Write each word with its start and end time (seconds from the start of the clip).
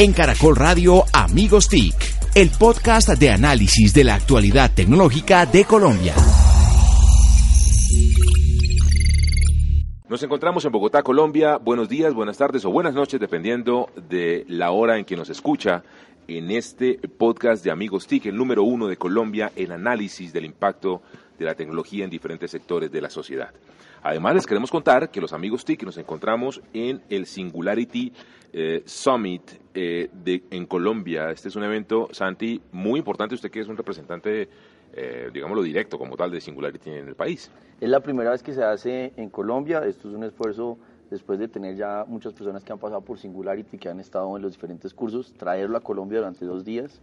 En 0.00 0.14
Caracol 0.14 0.56
Radio 0.56 1.04
Amigos 1.12 1.68
TIC, 1.68 1.94
el 2.34 2.48
podcast 2.58 3.10
de 3.10 3.28
análisis 3.28 3.92
de 3.92 4.02
la 4.02 4.14
actualidad 4.14 4.70
tecnológica 4.74 5.44
de 5.44 5.66
Colombia. 5.66 6.14
Nos 10.08 10.22
encontramos 10.22 10.64
en 10.64 10.72
Bogotá, 10.72 11.02
Colombia. 11.02 11.58
Buenos 11.58 11.90
días, 11.90 12.14
buenas 12.14 12.38
tardes 12.38 12.64
o 12.64 12.70
buenas 12.70 12.94
noches, 12.94 13.20
dependiendo 13.20 13.90
de 14.08 14.46
la 14.48 14.70
hora 14.70 14.96
en 14.96 15.04
que 15.04 15.16
nos 15.16 15.28
escucha 15.28 15.82
en 16.28 16.50
este 16.50 16.94
podcast 16.94 17.62
de 17.62 17.70
Amigos 17.70 18.06
TIC, 18.06 18.24
el 18.24 18.38
número 18.38 18.62
uno 18.62 18.86
de 18.86 18.96
Colombia, 18.96 19.52
el 19.54 19.70
análisis 19.70 20.32
del 20.32 20.46
impacto 20.46 21.02
de 21.40 21.46
la 21.46 21.54
tecnología 21.54 22.04
en 22.04 22.10
diferentes 22.10 22.50
sectores 22.50 22.92
de 22.92 23.00
la 23.00 23.08
sociedad. 23.08 23.50
Además, 24.02 24.34
les 24.34 24.46
queremos 24.46 24.70
contar 24.70 25.10
que 25.10 25.20
los 25.22 25.32
amigos 25.32 25.64
TIC 25.64 25.84
nos 25.84 25.96
encontramos 25.96 26.60
en 26.74 27.00
el 27.08 27.24
Singularity 27.24 28.12
eh, 28.52 28.82
Summit 28.84 29.42
eh, 29.74 30.10
de, 30.12 30.42
en 30.50 30.66
Colombia. 30.66 31.30
Este 31.30 31.48
es 31.48 31.56
un 31.56 31.64
evento, 31.64 32.08
Santi, 32.12 32.60
muy 32.72 32.98
importante. 32.98 33.34
Usted 33.34 33.50
que 33.50 33.60
es 33.60 33.68
un 33.68 33.76
representante, 33.76 34.48
eh, 34.92 35.30
digámoslo 35.32 35.62
directo 35.62 35.98
como 35.98 36.14
tal, 36.14 36.30
de 36.30 36.42
Singularity 36.42 36.90
en 36.90 37.08
el 37.08 37.14
país. 37.14 37.50
Es 37.80 37.88
la 37.88 38.00
primera 38.00 38.30
vez 38.30 38.42
que 38.42 38.52
se 38.52 38.62
hace 38.62 39.14
en 39.16 39.30
Colombia. 39.30 39.82
Esto 39.86 40.10
es 40.10 40.14
un 40.14 40.24
esfuerzo 40.24 40.76
después 41.10 41.38
de 41.38 41.48
tener 41.48 41.74
ya 41.74 42.04
muchas 42.06 42.34
personas 42.34 42.62
que 42.64 42.72
han 42.72 42.78
pasado 42.78 43.00
por 43.00 43.18
Singularity, 43.18 43.78
que 43.78 43.88
han 43.88 43.98
estado 43.98 44.36
en 44.36 44.42
los 44.42 44.52
diferentes 44.52 44.92
cursos. 44.92 45.32
Traerlo 45.32 45.78
a 45.78 45.80
Colombia 45.80 46.18
durante 46.18 46.44
dos 46.44 46.66
días 46.66 47.00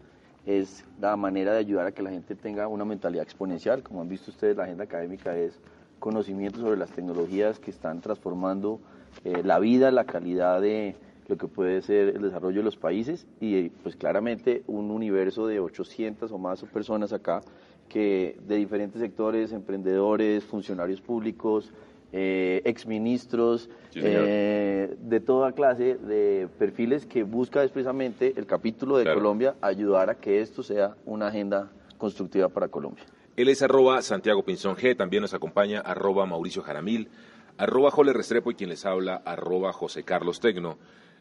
es 0.48 0.86
la 1.02 1.18
manera 1.18 1.52
de 1.52 1.60
ayudar 1.60 1.88
a 1.88 1.92
que 1.92 2.02
la 2.02 2.10
gente 2.10 2.34
tenga 2.34 2.70
una 2.70 2.86
mentalidad 2.86 3.24
exponencial. 3.24 3.84
Como 3.84 4.02
han 4.02 4.08
visto 4.08 4.32
ustedes, 4.32 4.56
la 4.56 4.64
agenda 4.64 4.86
académica 4.86 5.38
es 5.38 5.60
conocimiento 6.00 6.60
sobre 6.62 6.78
las 6.78 6.90
tecnologías 6.92 7.60
que 7.60 7.70
están 7.70 8.00
transformando 8.00 8.80
eh, 9.26 9.42
la 9.44 9.60
vida, 9.60 9.92
la 9.92 10.06
calidad 10.06 10.62
de 10.62 10.96
lo 11.28 11.38
que 11.38 11.48
puede 11.48 11.82
ser 11.82 12.16
el 12.16 12.22
desarrollo 12.22 12.60
de 12.60 12.64
los 12.64 12.78
países 12.78 13.28
y 13.42 13.68
pues 13.70 13.98
claramente 13.98 14.64
un 14.68 14.90
universo 14.90 15.48
de 15.48 15.60
800 15.60 16.32
o 16.32 16.38
más 16.38 16.62
personas 16.64 17.12
acá 17.12 17.42
que 17.90 18.38
de 18.48 18.56
diferentes 18.56 19.02
sectores, 19.02 19.52
emprendedores, 19.52 20.46
funcionarios 20.46 21.02
públicos, 21.02 21.74
eh, 22.14 22.62
exministros, 22.66 23.70
eh, 23.96 24.96
de 24.98 25.20
toda 25.20 25.52
clase 25.52 25.96
de 25.96 26.48
perfiles 26.58 27.06
que 27.06 27.24
busca 27.24 27.64
expresamente 27.64 28.34
el 28.38 28.46
capítulo 28.46 28.98
de 28.98 29.06
Colombia 29.14 29.56
ayudar 29.62 30.10
a 30.10 30.16
que 30.16 30.42
esto 30.42 30.64
sea 30.64 30.96
una 31.06 31.28
agenda 31.28 31.72
constructiva 31.98 32.50
para 32.50 32.70
Colombia. 32.70 33.04
Él 33.36 33.50
es 33.50 33.62
arroba 33.62 34.02
Santiago 34.02 34.44
Pinzón 34.44 34.76
G, 34.76 34.96
también 34.96 35.22
nos 35.22 35.34
acompaña 35.34 35.82
arroba 35.82 36.26
Mauricio 36.26 36.64
Jaramil, 36.64 37.10
arroba 37.58 37.92
Jole 37.92 38.14
Restrepo 38.14 38.52
y 38.52 38.56
quien 38.56 38.70
les 38.70 38.86
habla 38.86 39.22
arroba 39.26 39.74
José 39.74 40.04
Carlos 40.04 40.40
Tecno. 40.40 40.78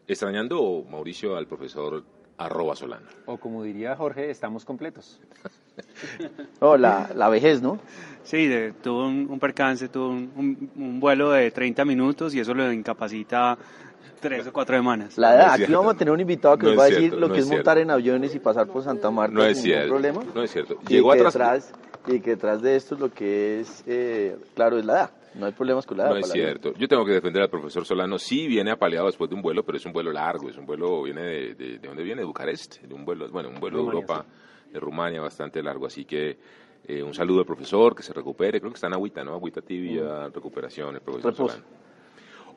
Extrañando, 0.07 0.85
Mauricio, 0.89 1.35
al 1.35 1.47
profesor 1.47 2.03
arroba 2.37 2.75
Solano. 2.75 3.07
O 3.25 3.37
como 3.37 3.63
diría 3.63 3.95
Jorge, 3.95 4.29
estamos 4.29 4.63
completos. 4.63 5.19
oh, 6.59 6.77
la, 6.77 7.09
la, 7.15 7.29
vejez, 7.29 7.61
¿no? 7.61 7.79
Sí, 8.23 8.49
tuvo 8.81 9.07
un, 9.07 9.39
percance, 9.39 9.89
tuvo 9.89 10.09
un, 10.09 10.99
vuelo 10.99 11.31
de 11.31 11.51
30 11.51 11.85
minutos 11.85 12.33
y 12.35 12.39
eso 12.39 12.53
lo 12.53 12.71
incapacita 12.71 13.57
tres 14.19 14.47
o 14.47 14.53
cuatro 14.53 14.75
semanas. 14.75 15.17
La 15.17 15.35
edad, 15.35 15.53
aquí 15.53 15.71
vamos 15.71 15.93
a 15.93 15.97
tener 15.97 16.11
un 16.11 16.19
invitado 16.19 16.57
que 16.57 16.67
nos 16.67 16.77
va 16.77 16.85
a 16.85 16.87
decir 16.87 17.13
lo 17.13 17.31
que 17.31 17.39
es, 17.39 17.47
montar 17.47 17.77
en 17.77 17.91
aviones 17.91 18.33
y 18.33 18.39
pasar 18.39 18.67
por 18.67 18.83
Santa 18.83 19.11
Marta 19.11 19.33
no 19.33 19.43
es 19.43 19.61
sin 19.61 19.71
ningún 19.71 19.89
problema. 19.89 20.23
No 20.33 20.43
es 20.43 20.51
cierto. 20.51 20.79
Llegó 20.87 21.15
y 21.15 21.19
atrás. 21.19 21.71
y 22.07 22.19
que 22.19 22.31
detrás 22.31 22.61
de 22.61 22.75
esto 22.75 22.95
lo 22.95 23.13
que 23.13 23.59
es, 23.59 23.83
eh, 23.85 24.35
claro, 24.55 24.79
es 24.79 24.85
la 24.85 24.93
edad. 24.93 25.11
No 25.35 25.45
hay 25.45 25.51
problemas 25.51 25.85
con 25.85 25.97
la 25.97 26.05
edad. 26.05 26.11
No 26.11 26.17
es 26.17 26.31
cierto. 26.31 26.73
Yo 26.73 26.87
tengo 26.87 27.05
que 27.05 27.13
defender 27.13 27.43
al 27.43 27.49
profesor 27.49 27.85
Solano. 27.85 28.17
Sí 28.17 28.47
viene 28.47 28.71
apaleado 28.71 29.07
después 29.07 29.29
de 29.29 29.35
un 29.35 29.41
vuelo, 29.41 29.63
pero 29.63 29.77
es 29.77 29.85
un 29.85 29.93
vuelo 29.93 30.11
largo. 30.11 30.49
Es 30.49 30.57
un 30.57 30.65
vuelo, 30.65 31.03
viene 31.03 31.21
de, 31.21 31.55
de, 31.55 31.79
¿de 31.79 31.87
dónde 31.87 32.03
viene? 32.03 32.21
De 32.21 32.25
Bucarest. 32.25 32.81
De 32.81 32.93
un 32.93 33.05
vuelo, 33.05 33.29
bueno, 33.29 33.49
un 33.49 33.59
vuelo 33.59 33.77
de 33.77 33.83
Europa, 33.83 34.25
de 34.71 34.79
Rumania, 34.79 35.21
bastante 35.21 35.61
largo. 35.61 35.85
Así 35.85 36.05
que 36.05 36.37
eh, 36.85 37.03
un 37.03 37.13
saludo 37.13 37.41
al 37.41 37.45
profesor, 37.45 37.95
que 37.95 38.03
se 38.03 38.13
recupere. 38.13 38.59
Creo 38.59 38.71
que 38.71 38.75
está 38.75 38.87
en 38.87 38.93
agüita, 38.93 39.23
¿no? 39.23 39.33
Agüita 39.33 39.61
tibia, 39.61 40.29
recuperación, 40.29 40.95
el 40.95 41.01
profesor 41.01 41.35
Solano. 41.35 41.63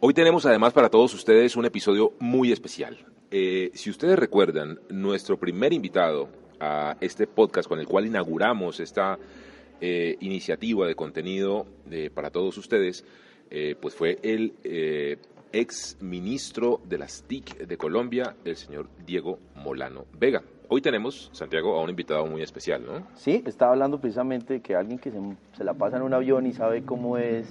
Hoy 0.02 0.14
tenemos 0.14 0.46
además 0.46 0.72
para 0.72 0.88
todos 0.88 1.12
ustedes 1.12 1.56
un 1.56 1.66
episodio 1.66 2.14
muy 2.20 2.52
especial. 2.52 2.96
Eh, 3.30 3.70
si 3.74 3.90
ustedes 3.90 4.18
recuerdan, 4.18 4.80
nuestro 4.88 5.36
primer 5.38 5.74
invitado 5.74 6.30
a 6.58 6.96
este 7.00 7.26
podcast 7.26 7.68
con 7.68 7.78
el 7.80 7.86
cual 7.86 8.06
inauguramos 8.06 8.80
esta 8.80 9.18
eh, 9.80 10.16
iniciativa 10.20 10.86
de 10.86 10.94
contenido 10.94 11.66
para 12.14 12.30
todos 12.30 12.56
ustedes, 12.58 13.04
eh, 13.50 13.74
pues 13.80 13.94
fue 13.94 14.18
el 14.22 14.54
eh, 14.62 15.18
ex 15.52 15.96
ministro 16.00 16.80
de 16.88 16.98
las 16.98 17.24
TIC 17.24 17.66
de 17.66 17.76
Colombia, 17.76 18.36
el 18.44 18.56
señor 18.56 18.88
Diego 19.04 19.40
Molano 19.56 20.06
Vega. 20.18 20.42
Hoy 20.68 20.80
tenemos, 20.80 21.30
Santiago, 21.32 21.76
a 21.76 21.82
un 21.82 21.90
invitado 21.90 22.24
muy 22.26 22.42
especial, 22.42 22.84
¿no? 22.86 23.08
Sí, 23.14 23.42
estaba 23.44 23.72
hablando 23.72 24.00
precisamente 24.00 24.54
de 24.54 24.60
que 24.60 24.76
alguien 24.76 25.00
que 25.00 25.10
se, 25.10 25.18
se 25.56 25.64
la 25.64 25.74
pasa 25.74 25.96
en 25.96 26.04
un 26.04 26.14
avión 26.14 26.46
y 26.46 26.52
sabe 26.52 26.84
cómo 26.84 27.18
es 27.18 27.48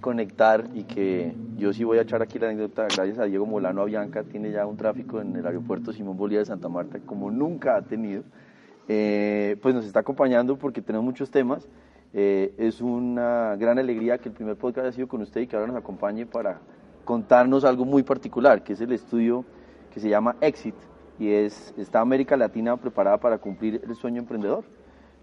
conectar 0.00 0.64
y 0.74 0.82
que 0.82 1.32
yo 1.56 1.72
sí 1.72 1.84
voy 1.84 1.98
a 1.98 2.02
echar 2.02 2.20
aquí 2.20 2.40
la 2.40 2.48
anécdota, 2.48 2.88
gracias 2.92 3.18
a 3.20 3.24
Diego 3.24 3.46
Molano 3.46 3.82
Avianca, 3.82 4.24
tiene 4.24 4.50
ya 4.50 4.66
un 4.66 4.76
tráfico 4.76 5.20
en 5.20 5.36
el 5.36 5.46
aeropuerto 5.46 5.92
Simón 5.92 6.16
Bolívar 6.16 6.42
de 6.42 6.46
Santa 6.46 6.68
Marta 6.68 6.98
como 7.00 7.30
nunca 7.30 7.76
ha 7.76 7.82
tenido. 7.82 8.24
Eh, 8.88 9.56
pues 9.60 9.74
nos 9.74 9.84
está 9.84 10.00
acompañando 10.00 10.56
porque 10.56 10.80
tenemos 10.80 11.04
muchos 11.04 11.30
temas. 11.30 11.68
Eh, 12.14 12.54
es 12.56 12.80
una 12.80 13.54
gran 13.56 13.78
alegría 13.78 14.16
que 14.18 14.30
el 14.30 14.34
primer 14.34 14.56
podcast 14.56 14.86
haya 14.86 14.92
sido 14.92 15.08
con 15.08 15.20
usted 15.20 15.42
y 15.42 15.46
que 15.46 15.56
ahora 15.56 15.68
nos 15.68 15.76
acompañe 15.76 16.24
para 16.24 16.58
contarnos 17.04 17.64
algo 17.64 17.84
muy 17.84 18.02
particular, 18.02 18.64
que 18.64 18.72
es 18.72 18.80
el 18.80 18.92
estudio 18.92 19.44
que 19.92 20.00
se 20.00 20.08
llama 20.08 20.36
Exit 20.40 20.74
y 21.18 21.30
es 21.30 21.74
está 21.76 22.00
América 22.00 22.36
Latina 22.36 22.76
preparada 22.76 23.18
para 23.18 23.38
cumplir 23.38 23.82
el 23.86 23.94
sueño 23.94 24.20
emprendedor. 24.20 24.64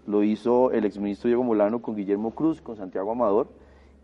Lo 0.06 0.22
hizo 0.22 0.70
el 0.70 0.84
exministro 0.84 1.28
Diego 1.28 1.42
Molano 1.42 1.82
con 1.82 1.96
Guillermo 1.96 2.32
Cruz, 2.32 2.60
con 2.60 2.76
Santiago 2.76 3.10
Amador 3.10 3.48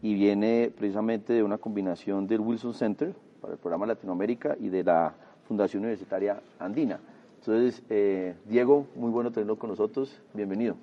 y 0.01 0.15
viene 0.15 0.73
precisamente 0.77 1.33
de 1.33 1.45
una 1.45 1.59
combinación 1.59 2.27
del 2.27 2.41
Wilson 2.41 2.75
Center 2.75 3.15
para 3.41 3.53
el 3.53 3.61
programa 3.61 3.87
Latinoamérica 3.87 4.57
y 4.59 4.69
de 4.69 4.83
la 4.83 5.15
Fundación 5.47 5.85
Universitaria 5.85 6.41
Andina. 6.59 6.99
Entonces, 7.45 7.83
eh, 7.91 8.35
Diego, 8.45 8.87
muy 8.95 9.11
bueno 9.11 9.33
tenerlo 9.33 9.59
con 9.59 9.71
nosotros. 9.71 10.17
Bienvenido. 10.33 10.77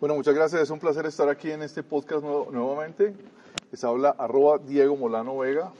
Bueno, 0.00 0.16
muchas 0.16 0.34
gracias. 0.34 0.62
Es 0.62 0.70
un 0.70 0.80
placer 0.80 1.06
estar 1.06 1.28
aquí 1.28 1.52
en 1.52 1.62
este 1.62 1.84
podcast 1.84 2.24
nuevamente. 2.24 3.14
Les 3.70 3.84
habla 3.84 4.10
arroba 4.18 4.58
Diego 4.58 4.96
Molano 4.96 5.38
Vega. 5.38 5.72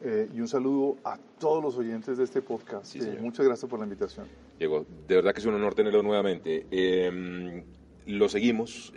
Eh, 0.00 0.28
y 0.32 0.40
un 0.40 0.46
saludo 0.46 0.96
a 1.02 1.18
todos 1.40 1.60
los 1.60 1.76
oyentes 1.76 2.18
de 2.18 2.24
este 2.24 2.40
podcast. 2.40 2.94
Eh, 2.94 3.18
muchas 3.20 3.44
gracias 3.44 3.68
por 3.68 3.80
la 3.80 3.84
invitación. 3.84 4.28
Diego, 4.60 4.86
de 5.08 5.16
verdad 5.16 5.32
que 5.32 5.40
es 5.40 5.46
un 5.46 5.54
honor 5.54 5.74
tenerlo 5.74 6.04
nuevamente. 6.04 6.66
Em, 6.70 7.64
lo 8.06 8.28
seguimos. 8.28 8.92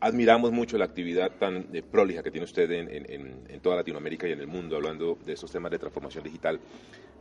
admiramos 0.00 0.50
mucho 0.50 0.78
la 0.78 0.86
actividad 0.86 1.32
tan 1.38 1.66
prolija 1.90 2.22
que 2.22 2.30
tiene 2.30 2.46
usted 2.46 2.70
en, 2.70 2.88
en, 3.50 3.60
toda 3.60 3.76
Latinoamérica 3.76 4.26
y 4.28 4.32
en 4.32 4.40
el 4.40 4.46
mundo, 4.46 4.76
hablando 4.76 5.18
de 5.26 5.34
esos 5.34 5.52
temas 5.52 5.70
de 5.72 5.78
transformación 5.78 6.24
digital 6.24 6.58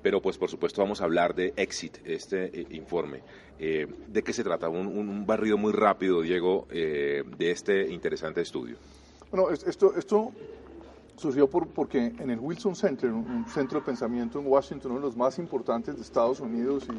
pero 0.05 0.21
pues 0.21 0.37
por 0.37 0.51
supuesto 0.51 0.83
vamos 0.83 1.01
a 1.01 1.05
hablar 1.05 1.33
de 1.33 1.51
Exit, 1.55 1.97
este 2.05 2.61
eh, 2.61 2.67
informe. 2.69 3.23
Eh, 3.57 3.87
¿De 4.07 4.21
qué 4.21 4.33
se 4.33 4.43
trata? 4.43 4.69
Un, 4.69 5.25
barrido 5.25 5.57
muy 5.57 5.73
rápido, 5.73 6.21
Diego, 6.21 6.67
eh, 6.69 7.23
de 7.39 7.49
este 7.49 7.91
interesante 7.91 8.41
estudio. 8.41 8.77
Bueno, 9.31 9.49
esto, 9.49 9.95
esto 9.97 10.31
surgió 11.15 11.49
por, 11.49 11.69
porque 11.69 12.13
en 12.19 12.29
el 12.29 12.39
Wilson 12.39 12.75
Center, 12.75 13.11
un 13.11 13.47
centro 13.47 13.79
de 13.79 13.85
pensamiento 13.87 14.39
en 14.39 14.45
Washington, 14.45 14.91
uno 14.91 14.99
de 14.99 15.07
los 15.07 15.17
más 15.17 15.39
importantes 15.39 15.95
de 15.95 16.03
Estados 16.03 16.39
Unidos 16.39 16.85
y 16.87 16.91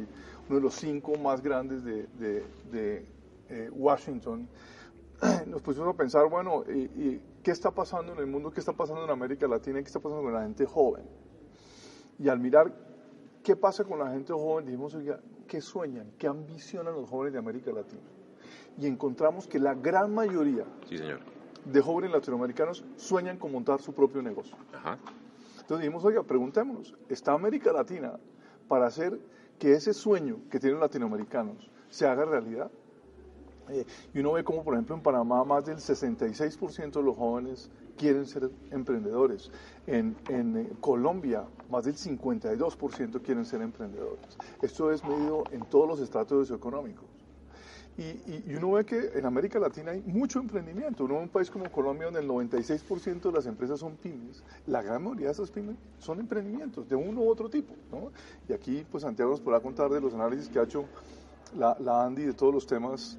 uno 0.49 0.57
de 0.57 0.61
los 0.61 0.73
cinco 0.73 1.15
más 1.15 1.41
grandes 1.41 1.85
de, 1.85 2.07
de, 2.19 3.05
Washington, 3.71 4.49
nos 5.47 5.61
pusimos 5.61 5.87
a 5.87 5.93
pensar, 5.93 6.27
bueno, 6.29 6.65
y, 6.67 7.21
¿qué 7.41 7.51
está 7.51 7.71
pasando 7.71 8.11
en 8.11 8.19
el 8.19 8.27
mundo? 8.27 8.51
¿Qué 8.51 8.59
está 8.59 8.73
pasando 8.73 9.05
en 9.05 9.09
América 9.11 9.47
Latina? 9.47 9.79
¿Qué 9.79 9.87
está 9.87 10.01
pasando 10.01 10.23
con 10.23 10.33
la 10.33 10.41
gente 10.41 10.65
joven? 10.65 11.05
Y 12.19 12.27
al 12.27 12.39
mirar 12.39 12.86
¿Qué 13.47 13.55
pasa 13.55 13.85
con 13.85 13.97
la 13.97 14.11
gente 14.11 14.33
joven? 14.33 14.65
Dijimos, 14.65 14.93
oiga, 14.93 15.21
¿qué 15.47 15.61
sueñan? 15.61 16.11
¿Qué 16.17 16.27
ambicionan 16.27 16.93
los 16.93 17.09
jóvenes 17.09 17.31
de 17.31 17.39
América 17.39 17.71
Latina? 17.71 18.01
Y 18.77 18.87
encontramos 18.87 19.47
que 19.47 19.57
la 19.57 19.73
gran 19.73 20.13
mayoría 20.13 20.65
de 21.63 21.81
jóvenes 21.81 22.11
latinoamericanos 22.11 22.83
sueñan 22.97 23.37
con 23.37 23.53
montar 23.53 23.81
su 23.81 23.93
propio 23.93 24.21
negocio. 24.21 24.57
Entonces 25.61 25.79
dijimos, 25.79 26.03
oiga, 26.03 26.23
preguntémonos, 26.23 26.93
¿está 27.07 27.31
América 27.31 27.71
Latina 27.71 28.19
para 28.67 28.87
hacer 28.87 29.17
que 29.57 29.71
ese 29.71 29.93
sueño 29.93 30.41
que 30.51 30.59
tienen 30.59 30.81
los 30.81 30.81
latinoamericanos 30.81 31.71
se 31.87 32.05
haga 32.05 32.25
realidad? 32.25 32.69
Eh, 33.69 33.85
y 34.13 34.19
uno 34.19 34.33
ve 34.33 34.43
como, 34.43 34.65
por 34.65 34.73
ejemplo, 34.73 34.93
en 34.93 35.01
Panamá 35.01 35.45
más 35.45 35.65
del 35.65 35.77
66% 35.77 36.91
de 36.91 37.01
los 37.01 37.15
jóvenes 37.15 37.71
quieren 37.97 38.25
ser 38.25 38.49
emprendedores. 38.71 39.51
En, 39.85 40.15
en 40.29 40.57
eh, 40.57 40.69
Colombia, 40.79 41.45
más 41.69 41.85
del 41.85 41.95
52% 41.95 43.21
quieren 43.21 43.45
ser 43.45 43.61
emprendedores. 43.61 44.37
Esto 44.61 44.91
es 44.91 45.03
medido 45.03 45.43
en 45.51 45.61
todos 45.65 45.87
los 45.87 45.99
estratos 45.99 46.47
socioeconómicos. 46.47 47.17
Y, 47.97 48.53
uno 48.53 48.73
ve 48.73 48.85
que 48.85 49.09
en 49.15 49.25
América 49.25 49.57
Latina 49.57 49.91
hay 49.91 50.03
mucho 50.05 50.39
emprendimiento. 50.39 51.05
Uno 51.05 51.15
ve 51.15 51.21
un 51.21 51.29
país 51.29 51.49
como 51.49 51.71
Colombia 51.71 52.05
donde 52.05 52.19
el 52.19 52.27
96% 52.27 53.21
de 53.21 53.31
las 53.31 53.47
empresas 53.47 53.79
son 53.79 53.95
pymes. 53.95 54.43
La 54.67 54.83
gran 54.83 55.03
mayoría 55.03 55.27
de 55.27 55.31
esas 55.31 55.49
pymes 55.49 55.77
son 55.97 56.19
emprendimientos 56.19 56.87
de 56.87 56.95
uno 56.95 57.21
u 57.21 57.29
otro 57.29 57.49
tipo. 57.49 57.73
¿no? 57.91 58.11
Y 58.47 58.53
aquí, 58.53 58.85
pues 58.91 59.01
Santiago 59.01 59.31
nos 59.31 59.41
podrá 59.41 59.59
contar 59.61 59.89
de 59.89 59.99
los 59.99 60.13
análisis 60.13 60.47
que 60.47 60.59
ha 60.59 60.63
hecho 60.63 60.85
la, 61.57 61.75
la 61.79 62.05
Andy 62.05 62.25
de 62.25 62.33
todos 62.33 62.53
los 62.53 62.67
temas 62.67 63.17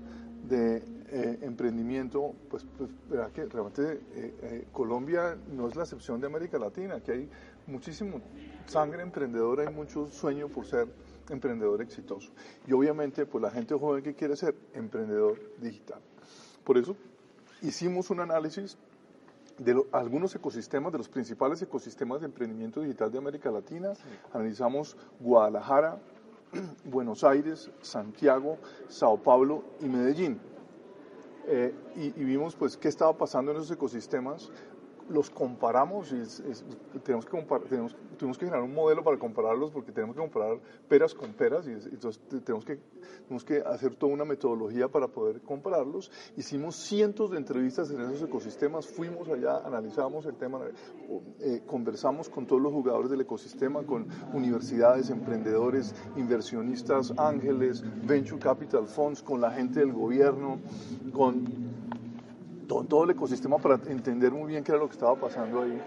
de 0.48 0.80
eh, 1.10 1.38
emprendimiento, 1.42 2.34
pues, 2.50 2.66
pues 2.76 2.90
verá 3.08 3.30
que 3.30 3.46
realmente 3.46 4.00
eh, 4.14 4.34
eh, 4.42 4.68
Colombia 4.72 5.36
no 5.50 5.68
es 5.68 5.76
la 5.76 5.84
excepción 5.84 6.20
de 6.20 6.26
América 6.26 6.58
Latina, 6.58 7.00
que 7.00 7.12
hay 7.12 7.30
muchísimo 7.66 8.20
sangre 8.66 9.02
emprendedora 9.02 9.64
y 9.64 9.74
mucho 9.74 10.06
sueño 10.08 10.48
por 10.48 10.66
ser 10.66 10.86
emprendedor 11.30 11.80
exitoso. 11.82 12.30
Y 12.66 12.72
obviamente, 12.72 13.24
pues 13.26 13.42
la 13.42 13.50
gente 13.50 13.74
joven 13.74 14.02
que 14.02 14.14
quiere 14.14 14.36
ser 14.36 14.54
emprendedor 14.74 15.38
digital. 15.60 16.00
Por 16.64 16.76
eso 16.76 16.94
hicimos 17.62 18.10
un 18.10 18.20
análisis 18.20 18.76
de 19.58 19.82
algunos 19.92 20.34
ecosistemas, 20.34 20.92
de 20.92 20.98
los 20.98 21.08
principales 21.08 21.60
ecosistemas 21.62 22.20
de 22.20 22.26
emprendimiento 22.26 22.80
digital 22.80 23.10
de 23.10 23.18
América 23.18 23.50
Latina. 23.50 23.92
Analizamos 24.32 24.96
Guadalajara, 25.20 25.98
Buenos 26.84 27.24
Aires, 27.24 27.70
Santiago, 27.80 28.58
Sao 28.88 29.16
Paulo 29.22 29.64
y 29.80 29.86
Medellín. 29.86 30.38
Eh, 31.46 31.74
y, 31.96 32.06
y, 32.20 32.24
vimos 32.24 32.54
pues 32.56 32.76
qué 32.76 32.88
estaba 32.88 33.16
pasando 33.16 33.52
en 33.52 33.56
esos 33.56 33.70
ecosistemas 33.70 34.50
los 35.08 35.30
comparamos 35.30 36.12
y 36.12 36.22
tenemos, 37.00 37.24
que 37.26 37.42
tenemos, 37.68 38.38
que 38.38 38.44
generar 38.44 38.62
un 38.62 38.74
modelo 38.74 39.02
para 39.02 39.18
compararlos 39.18 39.70
porque 39.70 39.92
tenemos 39.92 40.14
que 40.14 40.20
comparar 40.20 40.58
peras 40.88 41.14
con 41.14 41.32
peras 41.32 41.66
y 41.66 41.72
entonces 41.72 42.20
tenemos 42.44 42.64
que, 42.64 42.78
tenemos 43.24 43.44
que 43.44 43.58
hacer 43.60 43.94
toda 43.94 44.12
una 44.12 44.24
metodología 44.24 44.88
para 44.88 45.08
poder 45.08 45.40
compararlos. 45.40 46.10
Hicimos 46.36 46.76
cientos 46.76 47.30
de 47.30 47.38
entrevistas 47.38 47.90
en 47.90 48.00
esos 48.00 48.22
ecosistemas, 48.22 48.86
fuimos 48.86 49.28
allá, 49.28 49.58
analizamos 49.64 50.26
el 50.26 50.34
tema, 50.36 50.60
eh, 51.40 51.62
conversamos 51.66 52.28
con 52.28 52.46
todos 52.46 52.60
los 52.60 52.72
jugadores 52.72 53.10
del 53.10 53.22
ecosistema, 53.22 53.82
con 53.84 54.06
universidades, 54.32 55.10
emprendedores, 55.10 55.94
inversionistas, 56.16 57.14
ángeles, 57.16 57.82
venture 58.06 58.38
capital 58.38 58.86
funds, 58.86 59.22
con 59.22 59.40
la 59.40 59.50
gente 59.50 59.80
del 59.80 59.92
gobierno, 59.92 60.58
con 61.12 61.68
todo, 62.68 63.04
el 63.04 63.10
ecosistema 63.10 63.58
para 63.58 63.76
entender 63.88 64.32
muy 64.32 64.48
bien 64.48 64.62
qué 64.62 64.72
era 64.72 64.80
lo 64.80 64.86
que 64.86 64.92
estaba 64.92 65.16
pasando 65.16 65.62
ahí. 65.62 65.80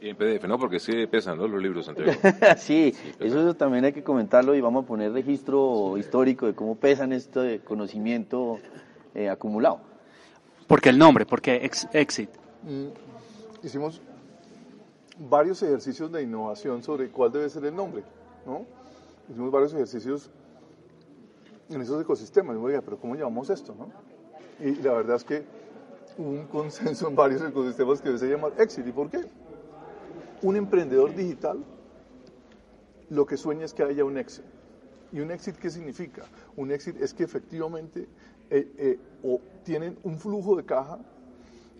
Y 0.00 0.08
en 0.08 0.16
PDF, 0.16 0.44
¿no? 0.46 0.56
Porque 0.58 0.80
sí 0.80 1.06
pesan 1.06 1.38
los 1.38 1.62
libros, 1.62 1.86
Santiago. 1.86 2.10
sí, 2.56 2.92
eso 3.20 3.54
también 3.54 3.84
hay 3.84 3.92
que 3.92 4.02
comentarlo 4.02 4.52
y 4.54 4.60
vamos 4.60 4.84
a 4.84 4.86
poner 4.86 5.12
registro 5.12 5.96
histórico 5.96 6.46
de 6.46 6.54
cómo 6.54 6.76
pesan 6.76 7.12
este 7.12 7.60
conocimiento 7.60 8.58
eh, 9.14 9.28
acumulado. 9.28 9.80
¿Por 10.66 10.80
qué 10.80 10.90
el 10.90 10.98
nombre? 10.98 11.26
¿Por 11.26 11.40
qué 11.40 11.68
Exit? 11.92 12.30
Mm, 12.62 12.88
hicimos 13.62 14.00
varios 15.18 15.62
ejercicios 15.62 16.10
de 16.10 16.22
innovación 16.22 16.82
sobre 16.82 17.10
cuál 17.10 17.32
debe 17.32 17.48
ser 17.48 17.64
el 17.64 17.74
nombre, 17.74 18.02
¿no? 18.46 18.64
Hicimos 19.28 19.50
varios 19.50 19.74
ejercicios 19.74 20.30
en 21.68 21.80
esos 21.80 22.00
ecosistemas. 22.00 22.56
Y 22.56 22.58
oiga, 22.58 22.80
pero 22.80 22.98
¿cómo 22.98 23.14
llamamos 23.14 23.50
esto, 23.50 23.74
no? 23.78 23.90
Y 24.64 24.76
la 24.76 24.92
verdad 24.92 25.16
es 25.16 25.24
que 25.24 25.44
hubo 26.18 26.30
un 26.30 26.46
consenso 26.48 27.08
en 27.08 27.16
varios 27.16 27.42
ecosistemas 27.42 28.00
que 28.00 28.16
se 28.18 28.28
llama 28.28 28.48
Exit. 28.58 28.86
¿Y 28.86 28.92
por 28.92 29.10
qué? 29.10 29.20
Un 30.42 30.56
emprendedor 30.56 31.14
digital 31.14 31.62
lo 33.10 33.26
que 33.26 33.36
sueña 33.36 33.64
es 33.64 33.74
que 33.74 33.82
haya 33.82 34.04
un 34.04 34.16
exit. 34.16 34.44
¿Y 35.12 35.20
un 35.20 35.30
exit 35.30 35.56
qué 35.56 35.68
significa? 35.68 36.24
Un 36.56 36.70
exit 36.72 37.00
es 37.00 37.12
que 37.12 37.24
efectivamente 37.24 38.08
eh, 38.54 38.70
eh, 38.76 38.98
o 39.24 39.40
tienen 39.64 39.96
un 40.02 40.18
flujo 40.18 40.54
de 40.56 40.64
caja 40.66 40.98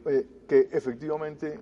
eh, 0.07 0.27
que 0.49 0.71
efectivamente 0.73 1.61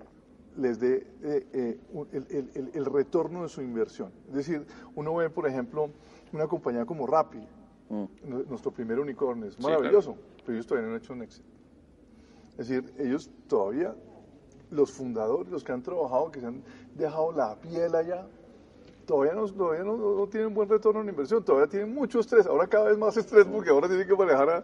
les 0.55 0.79
dé 0.79 1.05
el, 1.21 2.85
retorno 2.85 3.43
de 3.43 3.49
su 3.49 3.61
inversión. 3.61 4.09
Es 4.29 4.35
decir, 4.35 4.65
uno 4.95 5.13
ve, 5.15 5.29
por 5.29 5.49
ejemplo, 5.49 5.89
una 6.31 6.47
compañía 6.47 6.85
como 6.85 7.05
Rappi, 7.07 7.45
mm. 7.89 8.05
nuestro 8.47 8.71
primer 8.71 9.01
unicornio, 9.01 9.49
es 9.49 9.59
maravilloso, 9.59 10.15
pero 10.45 10.53
ellos 10.53 10.65
todavía 10.65 10.87
no 10.87 10.95
han 10.95 11.01
hecho 11.01 11.11
un 11.11 11.23
éxito. 11.23 11.49
Es 12.51 12.69
decir, 12.69 12.93
ellos 12.97 13.29
todavía, 13.49 13.93
los 14.69 14.93
fundadores, 14.93 15.51
los 15.51 15.61
que 15.61 15.73
han 15.73 15.83
trabajado, 15.83 16.31
que 16.31 16.39
se 16.39 16.45
han 16.45 16.63
dejado 16.95 17.33
la 17.33 17.59
piel 17.59 17.93
allá, 17.95 18.25
todavía, 19.05 19.33
no, 19.33 19.45
todavía 19.45 19.83
no, 19.83 20.25
tienen 20.27 20.53
buen 20.53 20.69
retorno 20.69 21.01
en 21.01 21.09
inversión, 21.09 21.43
todavía 21.43 21.67
tienen 21.67 21.93
mucho 21.93 22.21
estrés, 22.21 22.45
ahora 22.45 22.65
cada 22.67 22.85
vez 22.85 22.97
más 22.97 23.17
estrés 23.17 23.45
porque 23.45 23.69
ahora 23.69 23.89
tienen 23.89 24.07
que 24.07 24.15
manejar 24.15 24.49
a 24.49 24.63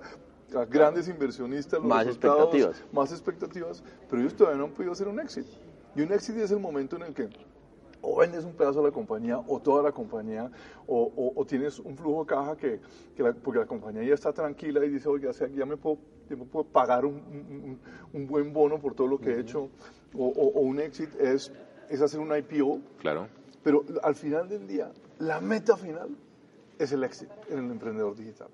a 0.55 0.65
grandes 0.65 1.07
inversionistas, 1.07 1.79
los 1.79 1.87
más 1.87 2.07
expectativas. 2.07 2.83
más 2.91 3.11
expectativas, 3.11 3.83
pero 4.09 4.21
ellos 4.21 4.35
todavía 4.35 4.59
no 4.59 4.65
han 4.65 4.71
podido 4.71 4.91
hacer 4.91 5.07
un 5.07 5.19
éxito. 5.19 5.49
Y 5.95 6.01
un 6.01 6.11
éxito 6.11 6.39
es 6.39 6.51
el 6.51 6.59
momento 6.59 6.95
en 6.95 7.03
el 7.03 7.13
que 7.13 7.29
o 8.01 8.15
vendes 8.15 8.45
un 8.45 8.53
pedazo 8.53 8.79
de 8.79 8.87
la 8.87 8.91
compañía 8.91 9.39
o 9.47 9.59
toda 9.59 9.83
la 9.83 9.91
compañía 9.91 10.51
o, 10.85 11.33
o, 11.35 11.45
tienes 11.45 11.79
un 11.79 11.97
flujo 11.97 12.21
de 12.21 12.27
caja 12.27 12.55
que, 12.55 12.79
que 13.15 13.23
porque 13.33 13.59
la 13.59 13.65
compañía 13.65 14.03
ya 14.03 14.13
está 14.13 14.31
tranquila 14.31 14.83
y 14.85 14.89
dice, 14.89 15.09
oye, 15.09 15.29
ya 15.55 15.65
me 15.65 15.77
puedo, 15.77 15.97
me 16.29 16.37
puedo 16.37 16.65
pagar 16.65 17.05
un, 17.05 17.79
un, 18.13 18.27
buen 18.27 18.53
bono 18.53 18.79
por 18.79 18.93
todo 18.93 19.07
lo 19.07 19.19
que 19.19 19.31
he 19.31 19.39
hecho 19.39 19.69
o, 20.15 20.27
o, 20.27 20.61
un 20.61 20.79
éxito 20.79 21.17
es, 21.19 21.51
es 21.89 22.01
hacer 22.01 22.19
un 22.19 22.35
IPO. 22.35 22.79
Claro. 22.99 23.27
Pero 23.63 23.83
al 24.03 24.15
final 24.15 24.47
del 24.47 24.67
día, 24.67 24.91
la 25.19 25.41
meta 25.41 25.75
final 25.75 26.09
es 26.79 26.91
el 26.91 27.03
éxito 27.03 27.33
en 27.49 27.59
el 27.59 27.71
emprendedor 27.71 28.15
digital. 28.15 28.47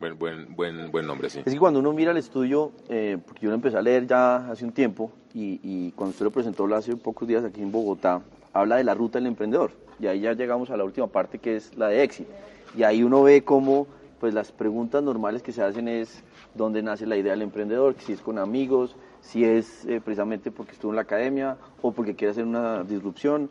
Buen, 0.00 0.18
buen, 0.18 0.56
buen, 0.56 0.90
buen 0.90 1.06
nombre, 1.06 1.28
sí. 1.28 1.42
Es 1.44 1.52
que 1.52 1.58
cuando 1.58 1.78
uno 1.78 1.92
mira 1.92 2.12
el 2.12 2.16
estudio, 2.16 2.72
eh, 2.88 3.18
porque 3.22 3.42
yo 3.42 3.50
lo 3.50 3.54
empecé 3.54 3.76
a 3.76 3.82
leer 3.82 4.06
ya 4.06 4.50
hace 4.50 4.64
un 4.64 4.72
tiempo, 4.72 5.12
y, 5.34 5.60
y, 5.62 5.92
cuando 5.92 6.12
usted 6.12 6.24
lo 6.24 6.30
presentó 6.30 6.64
hace 6.74 6.96
pocos 6.96 7.28
días 7.28 7.44
aquí 7.44 7.60
en 7.60 7.70
Bogotá, 7.70 8.22
habla 8.54 8.76
de 8.76 8.84
la 8.84 8.94
ruta 8.94 9.18
del 9.18 9.26
emprendedor. 9.26 9.72
Y 10.00 10.06
ahí 10.06 10.20
ya 10.20 10.32
llegamos 10.32 10.70
a 10.70 10.78
la 10.78 10.84
última 10.84 11.08
parte 11.08 11.38
que 11.38 11.56
es 11.56 11.76
la 11.76 11.88
de 11.88 12.02
éxito. 12.02 12.32
Y 12.74 12.82
ahí 12.82 13.02
uno 13.02 13.22
ve 13.22 13.44
cómo 13.44 13.86
pues 14.18 14.32
las 14.32 14.52
preguntas 14.52 15.02
normales 15.02 15.42
que 15.42 15.52
se 15.52 15.62
hacen 15.62 15.86
es 15.86 16.24
dónde 16.54 16.82
nace 16.82 17.06
la 17.06 17.18
idea 17.18 17.32
del 17.32 17.42
emprendedor, 17.42 17.94
si 17.98 18.14
es 18.14 18.22
con 18.22 18.38
amigos, 18.38 18.96
si 19.20 19.44
es 19.44 19.84
eh, 19.84 20.00
precisamente 20.02 20.50
porque 20.50 20.72
estuvo 20.72 20.92
en 20.92 20.96
la 20.96 21.02
academia 21.02 21.58
o 21.82 21.92
porque 21.92 22.14
quiere 22.14 22.32
hacer 22.32 22.44
una 22.44 22.84
disrupción. 22.84 23.50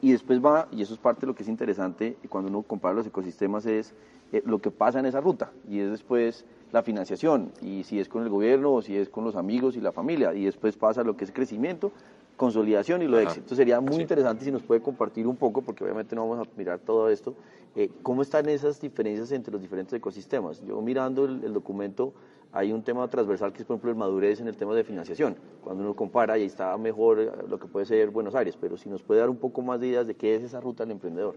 Y 0.00 0.12
después 0.12 0.44
va, 0.44 0.68
y 0.70 0.82
eso 0.82 0.94
es 0.94 1.00
parte 1.00 1.22
de 1.22 1.26
lo 1.28 1.34
que 1.34 1.42
es 1.42 1.48
interesante 1.48 2.16
cuando 2.28 2.50
uno 2.50 2.62
compara 2.62 2.94
los 2.94 3.06
ecosistemas, 3.06 3.66
es 3.66 3.94
eh, 4.32 4.42
lo 4.44 4.60
que 4.60 4.70
pasa 4.70 4.98
en 4.98 5.06
esa 5.06 5.20
ruta 5.20 5.52
y 5.68 5.80
es 5.80 5.90
después 5.90 6.44
la 6.72 6.82
financiación 6.82 7.52
y 7.62 7.84
si 7.84 8.00
es 8.00 8.08
con 8.08 8.22
el 8.24 8.28
gobierno 8.28 8.72
o 8.72 8.82
si 8.82 8.96
es 8.96 9.08
con 9.08 9.24
los 9.24 9.36
amigos 9.36 9.76
y 9.76 9.80
la 9.80 9.92
familia 9.92 10.34
y 10.34 10.44
después 10.44 10.76
pasa 10.76 11.04
lo 11.04 11.16
que 11.16 11.24
es 11.24 11.30
crecimiento, 11.30 11.92
consolidación 12.36 13.02
y 13.02 13.06
lo 13.06 13.16
de 13.16 13.24
éxito. 13.24 13.54
Sería 13.54 13.80
muy 13.80 14.00
interesante 14.00 14.44
si 14.44 14.50
nos 14.50 14.62
puede 14.62 14.80
compartir 14.80 15.26
un 15.26 15.36
poco, 15.36 15.62
porque 15.62 15.84
obviamente 15.84 16.16
no 16.16 16.28
vamos 16.28 16.46
a 16.46 16.50
mirar 16.58 16.80
todo 16.80 17.08
esto, 17.08 17.34
eh, 17.76 17.90
cómo 18.02 18.22
están 18.22 18.48
esas 18.48 18.80
diferencias 18.80 19.30
entre 19.32 19.52
los 19.52 19.62
diferentes 19.62 19.94
ecosistemas. 19.94 20.60
Yo 20.62 20.80
mirando 20.80 21.24
el, 21.24 21.52
documento 21.52 22.12
hay 22.54 22.72
un 22.72 22.84
tema 22.84 23.08
transversal 23.08 23.52
que 23.52 23.62
es 23.62 23.64
por 23.66 23.74
ejemplo 23.74 23.90
el 23.90 23.96
madurez 23.96 24.40
en 24.40 24.46
el 24.46 24.56
tema 24.56 24.74
de 24.74 24.84
financiación. 24.84 25.36
Cuando 25.62 25.82
uno 25.82 25.94
compara, 25.94 26.34
ahí 26.34 26.44
está 26.44 26.78
mejor 26.78 27.20
eh, 27.20 27.30
lo 27.48 27.58
que 27.58 27.66
puede 27.66 27.84
ser 27.84 28.10
Buenos 28.10 28.36
Aires, 28.36 28.56
pero 28.58 28.76
si 28.76 28.88
nos 28.88 29.02
puede 29.02 29.20
dar 29.20 29.28
un 29.28 29.38
poco 29.38 29.60
más 29.60 29.80
de 29.80 29.88
ideas 29.88 30.06
de 30.06 30.14
qué 30.14 30.36
es 30.36 30.44
esa 30.44 30.60
ruta 30.60 30.84
del 30.84 30.92
emprendedor. 30.92 31.34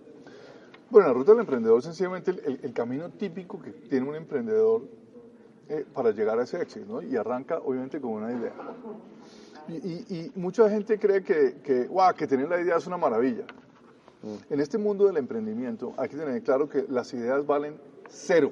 Bueno, 0.92 1.08
la 1.08 1.14
ruta 1.16 1.32
del 1.32 1.42
emprendedor 1.42 1.80
es 1.80 1.86
sencillamente 1.86 2.32
el, 2.32 2.72
camino 2.72 3.10
típico 3.10 3.60
que 3.60 3.72
tiene 3.72 4.08
un 4.08 4.16
emprendedor 4.16 4.84
eh, 5.70 5.86
para 5.92 6.12
llegar 6.12 6.40
a 6.40 6.44
ese 6.44 6.62
éxito, 6.62 6.86
¿no? 6.88 7.02
Y 7.02 7.18
arranca 7.18 7.58
obviamente 7.58 8.00
con 8.00 8.12
una 8.12 8.32
idea. 8.32 8.54
Y, 9.70 10.32
mucha 10.36 10.70
gente 10.70 10.98
cree 10.98 11.24
que, 11.24 11.58
que, 11.62 11.90
que 12.16 12.28
tener 12.28 12.48
la 12.48 12.62
idea 12.62 12.78
es 12.78 12.88
una 12.88 12.96
maravilla. 12.96 13.44
Mm. 14.22 14.54
En 14.54 14.60
este 14.62 14.78
mundo 14.78 15.08
del 15.08 15.18
emprendimiento 15.18 15.94
hay 15.98 16.10
que 16.10 16.16
tener 16.16 16.42
claro 16.44 16.70
que 16.70 16.86
las 16.88 17.12
ideas 17.14 17.46
valen 17.46 17.76
cero, 18.08 18.52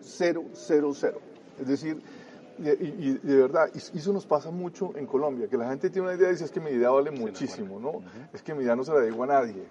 cero, 0.00 0.44
cero, 0.54 0.92
cero. 0.94 1.20
Es 1.60 1.66
decir, 1.66 2.02
y, 2.58 3.12
de 3.18 3.36
verdad, 3.36 3.70
y 3.74 3.98
eso 3.98 4.12
nos 4.12 4.26
pasa 4.26 4.50
mucho 4.50 4.96
en 4.96 5.06
Colombia, 5.06 5.48
que 5.48 5.58
la 5.58 5.68
gente 5.68 5.90
tiene 5.90 6.08
una 6.08 6.16
idea 6.16 6.28
y 6.28 6.32
dice 6.32 6.44
es 6.44 6.50
que 6.50 6.60
mi 6.60 6.70
idea 6.70 6.90
vale 6.90 7.10
muchísimo, 7.10 7.78
¿no? 7.78 8.02
Es 8.32 8.42
que 8.42 8.54
mi 8.54 8.64
idea 8.64 8.74
no 8.74 8.84
se 8.84 8.92
la 8.92 9.00
digo 9.00 9.22
a 9.24 9.26
nadie. 9.26 9.64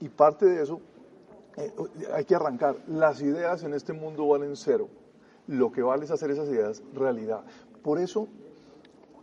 Y 0.00 0.08
parte 0.08 0.46
de 0.46 0.62
eso 0.62 0.80
eh, 1.56 1.72
hay 2.14 2.24
que 2.24 2.34
arrancar. 2.34 2.76
Las 2.86 3.22
ideas 3.22 3.62
en 3.62 3.72
este 3.74 3.92
mundo 3.92 4.28
valen 4.28 4.56
cero. 4.56 4.88
Lo 5.46 5.72
que 5.72 5.82
vale 5.82 6.04
es 6.04 6.10
hacer 6.10 6.30
esas 6.30 6.48
ideas 6.48 6.82
realidad. 6.94 7.44
Por 7.82 7.98
eso 7.98 8.28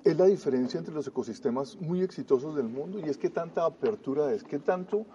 es 0.04 0.18
la 0.18 0.26
diferencia 0.26 0.78
entre 0.78 0.94
los 0.94 1.08
ecosistemas 1.08 1.78
muy 1.80 2.02
exitosos 2.02 2.56
del 2.56 2.68
mundo 2.68 3.00
y 3.00 3.10
es 3.10 3.18
que 3.18 3.30
tanta 3.30 3.66
apertura 3.66 4.34
es, 4.34 4.44
que 4.44 4.60
tanto 4.60 5.06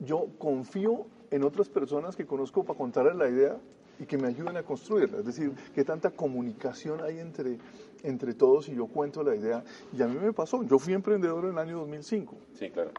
yo 0.00 0.26
confío 0.38 1.06
en 1.30 1.44
otras 1.44 1.68
personas 1.68 2.16
que 2.16 2.26
conozco 2.26 2.64
para 2.64 2.78
contarles 2.78 3.16
la 3.16 3.28
idea 3.28 3.58
y 3.98 4.06
que 4.06 4.18
me 4.18 4.28
ayuden 4.28 4.56
a 4.56 4.62
construirla. 4.62 5.18
Es 5.18 5.26
decir, 5.26 5.52
qué 5.74 5.84
tanta 5.84 6.10
comunicación 6.10 7.00
hay 7.02 7.18
entre, 7.18 7.58
entre 8.02 8.34
todos 8.34 8.68
y 8.68 8.74
yo 8.74 8.86
cuento 8.86 9.22
la 9.22 9.34
idea. 9.34 9.64
Y 9.92 10.02
a 10.02 10.06
mí 10.06 10.16
me 10.18 10.32
pasó, 10.32 10.62
yo 10.62 10.78
fui 10.78 10.92
emprendedor 10.92 11.44
en 11.44 11.52
el 11.52 11.58
año 11.58 11.78
2005. 11.78 12.36
Sí, 12.54 12.70
claro. 12.70 12.90